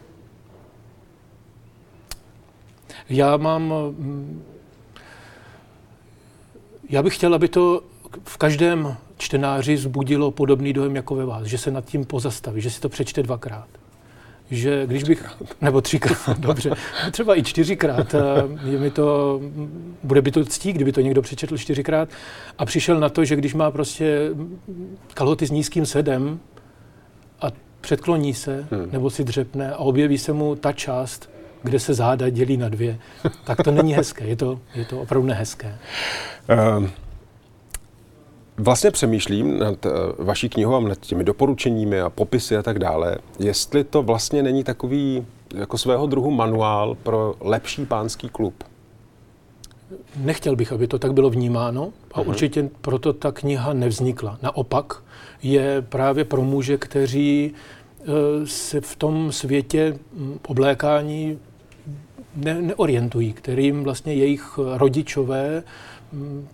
Já 3.09 3.37
mám... 3.37 3.63
Mm, 3.63 4.45
já 6.89 7.03
bych 7.03 7.15
chtěl, 7.15 7.35
aby 7.35 7.49
to 7.49 7.83
v 8.25 8.37
každém 8.37 8.97
čtenáři 9.21 9.77
zbudilo 9.77 10.31
podobný 10.31 10.73
dojem 10.73 10.97
jako 10.97 11.15
ve 11.15 11.25
vás, 11.25 11.47
že 11.47 11.59
se 11.59 11.71
nad 11.71 11.85
tím 11.85 12.05
pozastaví, 12.05 12.61
že 12.61 12.71
si 12.71 12.81
to 12.81 12.89
přečte 12.89 13.23
dvakrát. 13.23 13.67
že 14.51 14.87
když 14.87 15.03
bych, 15.03 15.25
nebo 15.61 15.81
třikrát, 15.81 16.39
dobře, 16.39 16.71
třeba 17.11 17.39
i 17.39 17.43
čtyřikrát, 17.43 18.15
je 18.65 18.79
mi 18.79 18.91
to, 18.91 19.41
bude 20.03 20.23
by 20.23 20.31
to 20.31 20.45
ctí, 20.45 20.73
kdyby 20.73 20.93
to 20.93 21.01
někdo 21.01 21.23
přečetl 21.23 21.59
čtyřikrát 21.59 22.09
a 22.59 22.65
přišel 22.65 23.01
na 23.01 23.09
to, 23.09 23.25
že 23.25 23.37
když 23.37 23.55
má 23.55 23.71
prostě 23.71 24.31
kalhoty 25.15 25.47
s 25.47 25.51
nízkým 25.51 25.87
sedem 25.87 26.41
a 27.41 27.47
předkloní 27.81 28.35
se, 28.35 28.67
hmm. 28.71 28.89
nebo 28.93 29.11
si 29.11 29.25
dřepne 29.25 29.73
a 29.73 29.77
objeví 29.77 30.19
se 30.19 30.33
mu 30.33 30.57
ta 30.57 30.73
část, 30.73 31.31
kde 31.63 31.79
se 31.79 31.95
záda 31.95 32.29
dělí 32.29 32.57
na 32.57 32.69
dvě, 32.69 32.99
tak 33.45 33.63
to 33.63 33.71
není 33.71 33.95
hezké, 33.95 34.25
je 34.25 34.37
to, 34.37 34.61
je 34.75 34.85
to 34.85 35.01
opravdu 35.01 35.29
nehezké. 35.29 35.79
Um. 36.79 36.91
Vlastně 38.61 38.91
přemýšlím 38.91 39.59
nad 39.59 39.87
uh, 39.87 39.93
vaší 40.19 40.49
knihou 40.49 40.75
a 40.75 40.81
nad 40.81 40.99
těmi 41.01 41.25
doporučeními 41.25 42.01
a 42.01 42.11
popisy 42.11 42.57
a 42.57 42.63
tak 42.63 42.79
dále, 42.79 43.17
jestli 43.39 43.85
to 43.85 44.03
vlastně 44.03 44.43
není 44.43 44.65
takový 44.65 45.27
jako 45.55 45.79
svého 45.79 46.07
druhu 46.07 46.31
manuál 46.31 46.97
pro 47.03 47.35
lepší 47.41 47.87
pánský 47.87 48.29
klub. 48.29 48.65
Nechtěl 50.17 50.57
bych, 50.57 50.73
aby 50.73 50.87
to 50.87 50.99
tak 50.99 51.13
bylo 51.13 51.31
vnímáno 51.31 51.93
a 52.13 52.21
uh-huh. 52.21 52.29
určitě 52.29 52.71
proto 52.81 53.13
ta 53.13 53.33
kniha 53.33 53.73
nevznikla. 53.73 54.39
Naopak 54.43 55.03
je 55.43 55.83
právě 55.83 56.25
pro 56.25 56.43
muže, 56.43 56.77
kteří 56.77 57.53
uh, 57.99 58.07
se 58.45 58.81
v 58.81 58.97
tom 58.97 59.33
světě 59.33 59.99
hm, 60.13 60.39
oblékání 60.49 61.39
ne, 62.37 62.63
neorientují, 62.63 63.33
kterým 63.33 63.85
vlastně 63.85 64.15
jejich 64.15 64.59
rodičové 64.77 65.63
hm, 66.13 66.49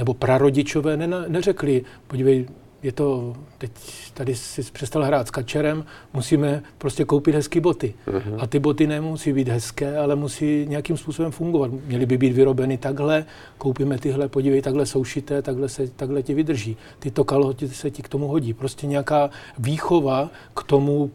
nebo 0.00 0.14
prarodičové 0.14 0.96
ne, 0.96 1.06
neřekli, 1.28 1.84
podívej, 2.06 2.48
je 2.82 2.92
to, 2.92 3.36
teď 3.58 3.70
tady 4.14 4.34
si 4.34 4.62
přestal 4.62 5.04
hrát 5.04 5.28
s 5.28 5.30
kačerem, 5.30 5.84
musíme 6.12 6.62
prostě 6.78 7.04
koupit 7.04 7.34
hezké 7.34 7.60
boty. 7.60 7.94
Uh-huh. 8.06 8.36
A 8.38 8.46
ty 8.46 8.58
boty 8.58 8.86
nemusí 8.86 9.32
být 9.32 9.48
hezké, 9.48 9.98
ale 9.98 10.16
musí 10.16 10.66
nějakým 10.68 10.96
způsobem 10.96 11.32
fungovat. 11.32 11.70
Měly 11.86 12.06
by 12.06 12.18
být 12.18 12.32
vyrobeny 12.32 12.78
takhle, 12.78 13.24
koupíme 13.58 13.98
tyhle, 13.98 14.28
podívej, 14.28 14.62
takhle 14.62 14.86
jsou 14.86 15.04
šité, 15.04 15.42
takhle, 15.42 15.68
se, 15.68 15.88
takhle 15.88 16.22
ti 16.22 16.34
vydrží. 16.34 16.76
Tyto 16.98 17.24
kalhoty 17.24 17.68
se 17.68 17.90
ti 17.90 18.02
k 18.02 18.08
tomu 18.08 18.28
hodí. 18.28 18.54
Prostě 18.54 18.86
nějaká 18.86 19.30
výchova 19.58 20.30
k 20.56 20.62
tomu 20.62 20.96
uh, 21.04 21.10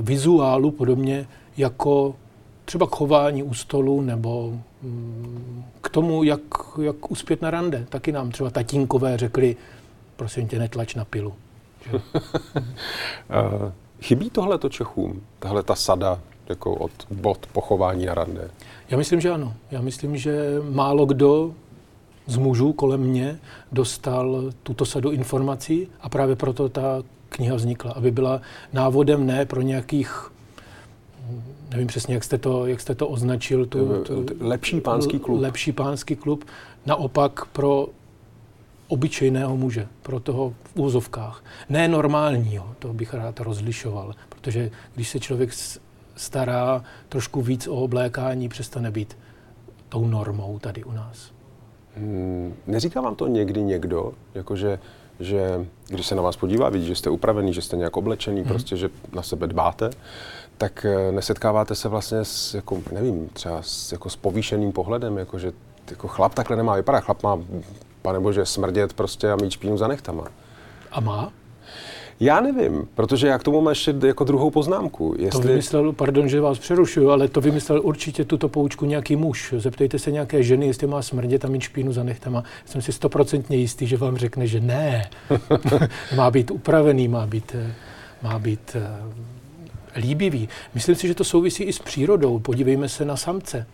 vizuálu, 0.00 0.70
podobně 0.70 1.26
jako 1.56 2.14
třeba 2.64 2.86
k 2.86 2.96
chování 2.96 3.42
u 3.42 3.54
stolu 3.54 4.00
nebo 4.00 4.60
k 5.80 5.88
tomu, 5.88 6.24
jak, 6.24 6.40
jak 6.82 7.10
uspět 7.10 7.42
na 7.42 7.50
rande. 7.50 7.86
Taky 7.88 8.12
nám 8.12 8.30
třeba 8.30 8.50
tatínkové 8.50 9.18
řekli, 9.18 9.56
prosím 10.16 10.48
tě, 10.48 10.58
netlač 10.58 10.94
na 10.94 11.04
pilu. 11.04 11.34
Chybí 14.00 14.30
tohle 14.30 14.58
to 14.58 14.68
Čechům, 14.68 15.22
tahle 15.38 15.62
ta 15.62 15.74
sada 15.74 16.20
jako 16.48 16.74
od 16.74 16.90
bod 17.10 17.46
pochování 17.52 18.06
na 18.06 18.14
rande? 18.14 18.50
Já 18.90 18.96
myslím, 18.96 19.20
že 19.20 19.30
ano. 19.30 19.54
Já 19.70 19.80
myslím, 19.80 20.16
že 20.16 20.60
málo 20.70 21.06
kdo 21.06 21.54
z 22.26 22.36
mužů 22.36 22.72
kolem 22.72 23.00
mě 23.00 23.38
dostal 23.72 24.52
tuto 24.62 24.86
sadu 24.86 25.10
informací 25.10 25.88
a 26.00 26.08
právě 26.08 26.36
proto 26.36 26.68
ta 26.68 27.02
kniha 27.28 27.56
vznikla, 27.56 27.92
aby 27.92 28.10
byla 28.10 28.40
návodem 28.72 29.26
ne 29.26 29.46
pro 29.46 29.62
nějakých 29.62 30.30
nevím 31.74 31.86
přesně, 31.86 32.14
jak 32.14 32.24
jste 32.24 32.38
to, 32.38 32.66
jak 32.66 32.80
jste 32.80 32.94
to 32.94 33.08
označil. 33.08 33.66
Tu, 33.66 34.02
tu, 34.02 34.26
lepší 34.40 34.80
pánský 34.80 35.18
klub. 35.18 35.40
Lepší 35.40 35.72
pánský 35.72 36.16
klub. 36.16 36.44
Naopak 36.86 37.44
pro 37.44 37.88
obyčejného 38.88 39.56
muže, 39.56 39.88
pro 40.02 40.20
toho 40.20 40.54
v 40.64 40.80
úzovkách. 40.80 41.44
Ne 41.68 41.88
normálního, 41.88 42.74
to 42.78 42.92
bych 42.92 43.14
rád 43.14 43.40
rozlišoval, 43.40 44.14
protože 44.28 44.70
když 44.94 45.08
se 45.08 45.20
člověk 45.20 45.50
stará 46.16 46.84
trošku 47.08 47.42
víc 47.42 47.68
o 47.68 47.74
oblékání, 47.74 48.48
přestane 48.48 48.90
být 48.90 49.18
tou 49.88 50.06
normou 50.06 50.58
tady 50.58 50.84
u 50.84 50.92
nás. 50.92 51.32
Hmm, 51.96 52.54
neříká 52.66 53.00
vám 53.00 53.14
to 53.14 53.26
někdy 53.26 53.62
někdo, 53.62 54.12
jakože 54.34 54.78
že 55.20 55.66
když 55.88 56.06
se 56.06 56.14
na 56.14 56.22
vás 56.22 56.36
podívá, 56.36 56.68
vidí, 56.68 56.86
že 56.86 56.94
jste 56.94 57.10
upravený, 57.10 57.52
že 57.52 57.62
jste 57.62 57.76
nějak 57.76 57.96
oblečený, 57.96 58.40
hmm. 58.40 58.48
prostě, 58.48 58.76
že 58.76 58.88
na 59.12 59.22
sebe 59.22 59.46
dbáte, 59.46 59.90
tak 60.58 60.86
eh, 60.88 61.12
nesetkáváte 61.12 61.74
se 61.74 61.88
vlastně 61.88 62.24
s, 62.24 62.54
jako, 62.54 62.82
nevím, 62.92 63.28
třeba 63.32 63.62
s, 63.62 63.92
jako 63.92 64.10
s 64.10 64.16
povýšeným 64.16 64.72
pohledem, 64.72 65.18
jako 65.18 65.38
že 65.38 65.52
jako 65.90 66.08
chlap 66.08 66.34
takhle 66.34 66.56
nemá 66.56 66.76
vypadat. 66.76 67.00
Chlap 67.00 67.22
má, 67.22 67.38
pane 68.02 68.20
bože, 68.20 68.46
smrdět 68.46 68.92
prostě 68.92 69.30
a 69.30 69.36
mít 69.36 69.50
špínu 69.50 69.76
za 69.76 69.88
nechtama. 69.88 70.24
A 70.92 71.00
má? 71.00 71.32
Já 72.20 72.40
nevím, 72.40 72.88
protože 72.94 73.26
já 73.26 73.38
k 73.38 73.42
tomu 73.42 73.60
mám 73.60 73.68
ještě 73.68 73.94
jako 74.06 74.24
druhou 74.24 74.50
poznámku. 74.50 75.14
Jestli... 75.18 75.42
To 75.42 75.48
vymyslel, 75.48 75.92
pardon, 75.92 76.28
že 76.28 76.40
vás 76.40 76.58
přerušuju, 76.58 77.10
ale 77.10 77.28
to 77.28 77.40
vymyslel 77.40 77.80
určitě 77.84 78.24
tuto 78.24 78.48
poučku 78.48 78.84
nějaký 78.84 79.16
muž. 79.16 79.54
Zeptejte 79.56 79.98
se 79.98 80.10
nějaké 80.10 80.42
ženy, 80.42 80.66
jestli 80.66 80.86
má 80.86 81.02
smrdět 81.02 81.44
a 81.44 81.48
mít 81.48 81.62
špínu 81.62 81.92
za 81.92 82.02
nechtama. 82.02 82.44
Jsem 82.64 82.82
si 82.82 82.92
stoprocentně 82.92 83.56
jistý, 83.56 83.86
že 83.86 83.96
vám 83.96 84.16
řekne, 84.16 84.46
že 84.46 84.60
ne. 84.60 85.10
má 86.16 86.30
být 86.30 86.50
upravený, 86.50 87.08
má 87.08 87.26
být, 87.26 87.56
eh, 87.58 87.74
má 88.22 88.38
být 88.38 88.76
eh, 88.76 88.88
líbivý. 89.96 90.48
Myslím 90.74 90.96
si, 90.96 91.08
že 91.08 91.14
to 91.14 91.24
souvisí 91.24 91.64
i 91.64 91.72
s 91.72 91.78
přírodou. 91.78 92.38
Podívejme 92.38 92.88
se 92.88 93.04
na 93.04 93.16
samce. 93.16 93.66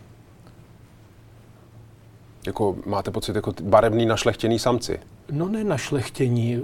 Jako 2.46 2.76
máte 2.87 3.11
pocit 3.11 3.37
jako 3.37 3.54
barevný 3.62 4.06
našlechtěný 4.06 4.59
samci? 4.59 5.00
No 5.30 5.48
ne 5.48 5.64
našlechtění. 5.64 6.59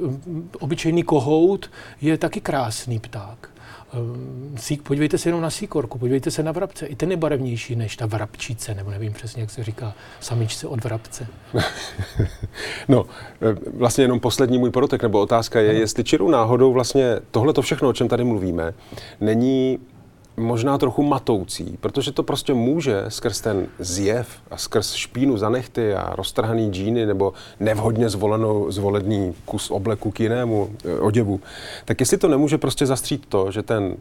Obyčejný 0.58 1.02
kohout 1.02 1.70
je 2.00 2.18
taky 2.18 2.40
krásný 2.40 2.98
pták. 2.98 3.50
Ehm, 3.92 4.54
sík, 4.58 4.82
podívejte 4.82 5.18
se 5.18 5.28
jenom 5.28 5.40
na 5.40 5.50
síkorku, 5.50 5.98
podívejte 5.98 6.30
se 6.30 6.42
na 6.42 6.52
vrabce. 6.52 6.86
I 6.86 6.96
ten 6.96 7.10
je 7.10 7.16
barevnější 7.16 7.76
než 7.76 7.96
ta 7.96 8.06
vrabčice, 8.06 8.74
nebo 8.74 8.90
nevím 8.90 9.12
přesně, 9.12 9.40
jak 9.40 9.50
se 9.50 9.64
říká, 9.64 9.94
samičce 10.20 10.66
od 10.66 10.84
vrabce. 10.84 11.26
no, 12.88 13.06
e, 13.42 13.70
vlastně 13.74 14.04
jenom 14.04 14.20
poslední 14.20 14.58
můj 14.58 14.70
porotek 14.70 15.02
nebo 15.02 15.20
otázka 15.20 15.60
je, 15.60 15.70
ano. 15.70 15.78
jestli 15.78 16.04
čirou 16.04 16.30
náhodou 16.30 16.72
vlastně 16.72 17.16
tohle 17.30 17.52
to 17.52 17.62
všechno, 17.62 17.88
o 17.88 17.92
čem 17.92 18.08
tady 18.08 18.24
mluvíme, 18.24 18.74
není 19.20 19.78
možná 20.36 20.78
trochu 20.78 21.02
matoucí, 21.02 21.78
protože 21.80 22.12
to 22.12 22.22
prostě 22.22 22.54
může 22.54 23.04
skrz 23.08 23.40
ten 23.40 23.66
zjev 23.78 24.28
a 24.50 24.56
skrz 24.56 24.94
špínu 24.94 25.38
za 25.38 25.48
nechty 25.48 25.94
a 25.94 26.16
roztrhaný 26.16 26.70
džíny 26.70 27.06
nebo 27.06 27.32
nevhodně 27.60 28.08
zvolenou, 28.08 28.70
zvolený 28.70 29.34
kus 29.44 29.70
obleku 29.70 30.10
k 30.10 30.20
jinému 30.20 30.70
e, 30.84 30.98
oděvu, 30.98 31.40
tak 31.84 32.00
jestli 32.00 32.18
to 32.18 32.28
nemůže 32.28 32.58
prostě 32.58 32.86
zastřít 32.86 33.26
to, 33.28 33.50
že 33.50 33.62
ten 33.62 33.96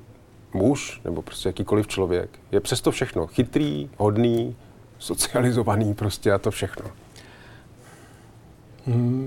muž 0.53 1.01
nebo 1.05 1.21
prostě 1.21 1.49
jakýkoliv 1.49 1.87
člověk 1.87 2.29
je 2.51 2.59
přesto 2.59 2.91
všechno 2.91 3.27
chytrý, 3.27 3.89
hodný, 3.97 4.55
socializovaný 4.99 5.93
prostě 5.93 6.31
a 6.31 6.37
to 6.37 6.51
všechno. 6.51 6.85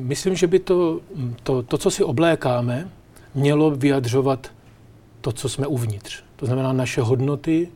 Myslím, 0.01 0.35
že 0.35 0.47
by 0.47 0.59
to, 0.59 1.01
to, 1.43 1.63
to 1.63 1.79
co 1.79 1.91
si 1.91 2.05
oblékáme, 2.05 2.89
mělo 3.35 3.71
vyjadřovat 3.71 4.53
to, 5.21 5.33
co 5.33 5.49
jsme 5.49 5.67
uvnitř. 5.67 6.28
To 6.39 6.47
znamená 6.47 6.73
naše 6.73 7.01
hodnoty, 7.01 7.69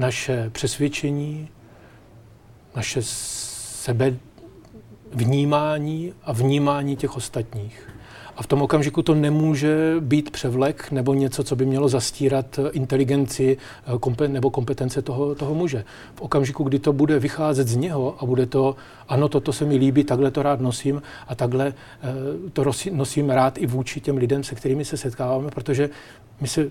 naše 0.00 0.50
přesvědčení, 0.50 1.48
naše 2.76 2.98
sebe 3.02 4.16
vnímání 5.12 6.12
a 6.24 6.32
vnímání 6.32 6.96
těch 6.96 7.16
ostatních. 7.16 7.90
A 8.36 8.42
v 8.42 8.46
tom 8.46 8.62
okamžiku 8.62 9.02
to 9.02 9.14
nemůže 9.14 9.94
být 10.00 10.30
převlek 10.30 10.90
nebo 10.90 11.14
něco, 11.14 11.44
co 11.44 11.56
by 11.56 11.66
mělo 11.66 11.88
zastírat 11.88 12.60
inteligenci 12.72 13.56
nebo 14.28 14.50
kompetence 14.50 15.02
toho, 15.02 15.34
toho 15.34 15.54
muže. 15.54 15.84
V 16.14 16.20
okamžiku, 16.20 16.64
kdy 16.64 16.78
to 16.78 16.92
bude 16.92 17.18
vycházet 17.18 17.68
z 17.68 17.76
něho 17.76 18.16
a 18.18 18.26
bude 18.26 18.46
to, 18.46 18.76
ano, 19.08 19.28
toto 19.28 19.52
se 19.52 19.64
mi 19.64 19.76
líbí, 19.76 20.04
takhle 20.04 20.30
to 20.30 20.42
rád 20.42 20.60
nosím 20.60 21.02
a 21.28 21.34
takhle 21.34 21.66
eh, 21.66 22.50
to 22.50 22.64
nosím 22.92 23.30
rád 23.30 23.58
i 23.58 23.66
vůči 23.66 24.00
těm 24.00 24.16
lidem, 24.16 24.44
se 24.44 24.54
kterými 24.54 24.84
se 24.84 24.96
setkáváme, 24.96 25.50
protože 25.50 25.90
my 26.40 26.48
se 26.48 26.70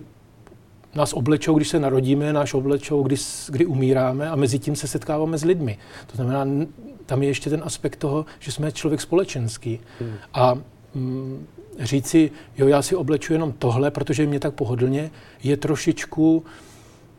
nás 0.96 1.12
oblečou, 1.12 1.54
když 1.54 1.68
se 1.68 1.80
narodíme, 1.80 2.32
náš 2.32 2.54
oblečou, 2.54 3.02
kdy, 3.02 3.16
kdy 3.48 3.66
umíráme 3.66 4.30
a 4.30 4.36
mezi 4.36 4.58
tím 4.58 4.76
se 4.76 4.88
setkáváme 4.88 5.38
s 5.38 5.44
lidmi. 5.44 5.78
To 6.06 6.16
znamená, 6.16 6.66
tam 7.06 7.22
je 7.22 7.28
ještě 7.28 7.50
ten 7.50 7.62
aspekt 7.64 7.96
toho, 7.96 8.26
že 8.38 8.52
jsme 8.52 8.72
člověk 8.72 9.00
společenský. 9.00 9.80
Hmm. 10.00 10.14
A 10.34 10.54
mm, 10.94 11.46
říci, 11.80 12.30
jo, 12.58 12.68
já 12.68 12.82
si 12.82 12.96
obleču 12.96 13.32
jenom 13.32 13.52
tohle, 13.52 13.90
protože 13.90 14.22
je 14.22 14.26
mě 14.26 14.40
tak 14.40 14.54
pohodlně, 14.54 15.10
je 15.42 15.56
trošičku, 15.56 16.44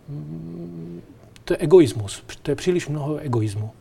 mm, 0.10 1.02
to 1.44 1.54
je 1.54 1.58
egoismus. 1.58 2.24
To 2.42 2.52
je 2.52 2.56
příliš 2.56 2.88
mnoho 2.88 3.18
egoismu. 3.18 3.72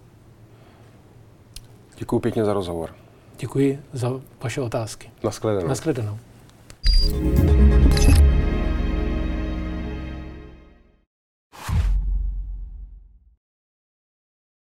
Děkuji 1.98 2.18
pěkně 2.18 2.44
za 2.44 2.52
rozhovor. 2.52 2.94
Děkuji 3.38 3.80
za 3.92 4.20
vaše 4.42 4.60
otázky. 4.60 5.10
Naschledanou. 5.24 5.68
Naschledanou. 5.68 6.18